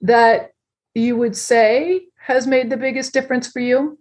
that 0.00 0.50
you 0.94 1.16
would 1.16 1.36
say 1.36 2.02
has 2.18 2.46
made 2.46 2.70
the 2.70 2.76
biggest 2.76 3.12
difference 3.12 3.46
for 3.46 3.60
you? 3.60 3.98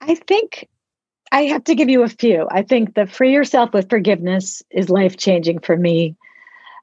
I 0.00 0.16
think 0.16 0.68
I 1.30 1.42
have 1.42 1.64
to 1.64 1.74
give 1.74 1.88
you 1.88 2.02
a 2.02 2.08
few. 2.08 2.48
I 2.50 2.62
think 2.62 2.94
the 2.94 3.06
free 3.06 3.32
yourself 3.32 3.72
with 3.72 3.88
forgiveness 3.88 4.62
is 4.70 4.90
life 4.90 5.16
changing 5.16 5.60
for 5.60 5.76
me. 5.76 6.16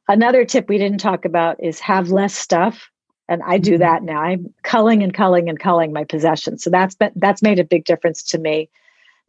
Another 0.08 0.46
tip 0.46 0.70
we 0.70 0.78
didn't 0.78 1.02
talk 1.02 1.26
about 1.26 1.62
is 1.62 1.80
have 1.82 2.12
less 2.12 2.34
stuff. 2.34 2.89
And 3.30 3.44
I 3.46 3.60
do 3.60 3.74
mm-hmm. 3.74 3.82
that 3.82 4.04
now. 4.04 4.20
I'm 4.22 4.54
culling 4.64 5.04
and 5.04 5.14
culling 5.14 5.48
and 5.48 5.60
culling 5.60 5.94
my 5.94 6.04
possessions. 6.04 6.64
So 6.64 6.72
that's 6.72 6.96
been 6.96 7.12
that's 7.16 7.44
made 7.44 7.60
a 7.60 7.64
big 7.64 7.86
difference 7.86 8.24
to 8.24 8.40
me. 8.40 8.70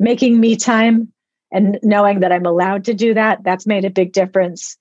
Making 0.01 0.41
me 0.41 0.57
time 0.57 1.13
and 1.53 1.79
knowing 1.83 2.21
that 2.21 2.33
I'm 2.33 2.47
allowed 2.47 2.87
to 2.87 2.95
do 2.95 3.13
that, 3.15 3.45
that's 3.45 3.67
made 3.67 3.85
a 3.85 3.91
big 3.91 4.13
difference. 4.13 4.79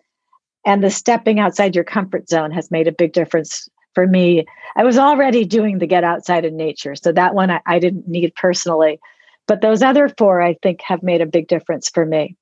And 0.66 0.82
the 0.82 0.90
stepping 0.90 1.40
outside 1.40 1.76
your 1.76 1.84
comfort 1.84 2.30
zone 2.30 2.52
has 2.52 2.72
made 2.72 2.88
a 2.88 2.94
big 2.94 3.12
difference 3.12 3.68
for 3.94 4.08
me. 4.08 4.46
I 4.78 4.84
was 4.84 4.98
already 4.98 5.44
doing 5.44 5.80
the 5.80 5.88
get 5.88 6.06
outside 6.06 6.46
in 6.46 6.56
nature. 6.56 6.96
So 6.96 7.12
that 7.12 7.36
one 7.36 7.52
I, 7.52 7.60
I 7.66 7.80
didn't 7.80 8.08
need 8.08 8.34
personally. 8.36 9.00
But 9.48 9.62
those 9.62 9.82
other 9.82 10.10
four, 10.18 10.42
I 10.42 10.54
think, 10.62 10.80
have 10.82 11.04
made 11.04 11.22
a 11.22 11.26
big 11.26 11.48
difference 11.48 11.90
for 11.90 12.06
me. 12.06 12.38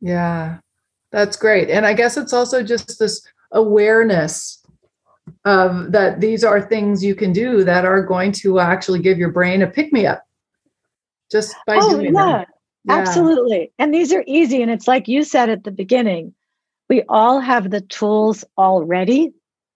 Yeah, 0.00 0.58
that's 1.10 1.36
great. 1.36 1.68
And 1.68 1.84
I 1.84 1.92
guess 1.92 2.16
it's 2.16 2.32
also 2.32 2.62
just 2.62 2.98
this 2.98 3.26
awareness 3.52 4.63
of 5.44 5.92
that 5.92 6.20
these 6.20 6.44
are 6.44 6.60
things 6.60 7.02
you 7.02 7.14
can 7.14 7.32
do 7.32 7.64
that 7.64 7.84
are 7.84 8.02
going 8.02 8.32
to 8.32 8.58
actually 8.60 8.98
give 8.98 9.18
your 9.18 9.30
brain 9.30 9.62
a 9.62 9.66
pick 9.66 9.92
me 9.92 10.06
up 10.06 10.24
just 11.30 11.54
by 11.66 11.78
oh, 11.80 11.90
doing 11.90 12.14
yeah. 12.14 12.26
that. 12.26 12.48
Yeah. 12.84 12.96
Absolutely. 12.96 13.72
And 13.78 13.94
these 13.94 14.12
are 14.12 14.24
easy. 14.26 14.62
And 14.62 14.70
it's 14.70 14.86
like 14.86 15.08
you 15.08 15.24
said 15.24 15.48
at 15.48 15.64
the 15.64 15.70
beginning, 15.70 16.34
we 16.88 17.02
all 17.08 17.40
have 17.40 17.70
the 17.70 17.80
tools 17.80 18.44
already 18.58 19.32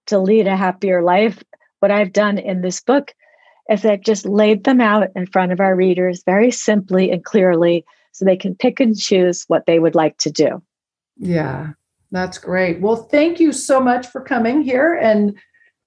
to 0.07 0.19
lead 0.19 0.47
a 0.47 0.57
happier 0.57 1.03
life. 1.03 1.43
What 1.81 1.91
I've 1.91 2.13
done 2.13 2.39
in 2.39 2.61
this 2.61 2.83
book 2.83 3.15
is 3.71 3.85
I've 3.85 4.03
just 4.03 4.27
laid 4.27 4.65
them 4.65 4.81
out 4.81 5.09
in 5.17 5.27
front 5.27 5.53
of 5.53 5.61
our 5.61 5.75
readers 5.75 6.23
very 6.25 6.51
simply 6.51 7.11
and 7.11 7.25
clearly 7.25 7.85
so 8.13 8.25
they 8.25 8.37
can 8.37 8.55
pick 8.55 8.81
and 8.81 8.99
choose 8.99 9.45
what 9.49 9.65
they 9.67 9.79
would 9.79 9.95
like 9.95 10.19
to 10.19 10.31
do. 10.31 10.63
Yeah, 11.17 11.71
that's 12.11 12.39
great. 12.39 12.81
Well, 12.81 12.97
thank 12.97 13.39
you 13.39 13.53
so 13.53 13.81
much 13.81 14.07
for 14.07 14.21
coming 14.21 14.63
here 14.63 14.95
and 14.95 15.39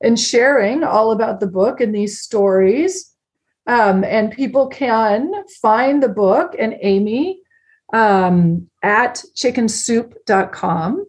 and 0.03 0.19
sharing 0.19 0.83
all 0.83 1.11
about 1.11 1.39
the 1.39 1.47
book 1.47 1.79
and 1.79 1.93
these 1.93 2.19
stories. 2.19 3.13
Um, 3.67 4.03
and 4.03 4.31
people 4.31 4.67
can 4.67 5.31
find 5.61 6.01
the 6.01 6.09
book 6.09 6.55
and 6.57 6.75
Amy 6.81 7.41
um, 7.93 8.67
at 8.81 9.23
chickensoup.com. 9.35 11.05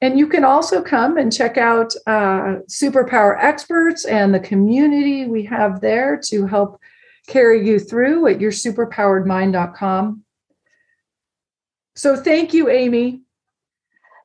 And 0.00 0.18
you 0.18 0.28
can 0.28 0.44
also 0.44 0.82
come 0.82 1.16
and 1.16 1.32
check 1.32 1.56
out 1.56 1.94
uh, 2.06 2.60
Superpower 2.68 3.42
Experts 3.42 4.04
and 4.04 4.34
the 4.34 4.40
community 4.40 5.26
we 5.26 5.42
have 5.44 5.80
there 5.80 6.20
to 6.26 6.46
help 6.46 6.78
carry 7.26 7.66
you 7.66 7.78
through 7.78 8.26
at 8.28 8.38
yoursuperpoweredmind.com. 8.38 10.22
So 11.96 12.16
thank 12.16 12.54
you, 12.54 12.68
Amy. 12.68 13.22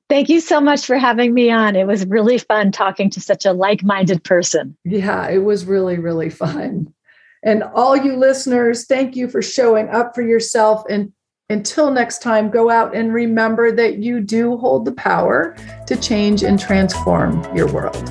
Thank 0.09 0.29
you 0.29 0.39
so 0.39 0.61
much 0.61 0.85
for 0.85 0.97
having 0.97 1.33
me 1.33 1.49
on. 1.49 1.75
It 1.75 1.87
was 1.87 2.05
really 2.05 2.37
fun 2.37 2.71
talking 2.71 3.09
to 3.11 3.21
such 3.21 3.45
a 3.45 3.53
like 3.53 3.83
minded 3.83 4.23
person. 4.23 4.77
Yeah, 4.83 5.27
it 5.29 5.39
was 5.39 5.65
really, 5.65 5.97
really 5.97 6.29
fun. 6.29 6.93
And 7.41 7.63
all 7.63 7.97
you 7.97 8.15
listeners, 8.15 8.85
thank 8.85 9.15
you 9.15 9.27
for 9.27 9.41
showing 9.41 9.89
up 9.89 10.15
for 10.15 10.21
yourself. 10.21 10.83
And 10.89 11.11
until 11.49 11.91
next 11.91 12.21
time, 12.21 12.49
go 12.49 12.69
out 12.69 12.95
and 12.95 13.13
remember 13.13 13.71
that 13.73 13.97
you 13.97 14.21
do 14.21 14.57
hold 14.57 14.85
the 14.85 14.93
power 14.93 15.55
to 15.87 15.95
change 15.95 16.43
and 16.43 16.59
transform 16.59 17.43
your 17.55 17.71
world. 17.71 18.09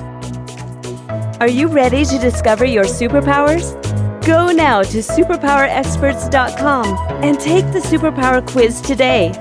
Are 1.39 1.49
you 1.49 1.67
ready 1.67 2.05
to 2.05 2.19
discover 2.19 2.63
your 2.63 2.85
superpowers? 2.85 3.73
Go 4.25 4.51
now 4.51 4.83
to 4.83 4.99
superpowerexperts.com 4.99 7.23
and 7.23 7.39
take 7.39 7.65
the 7.73 7.79
superpower 7.79 8.47
quiz 8.47 8.79
today. 8.81 9.31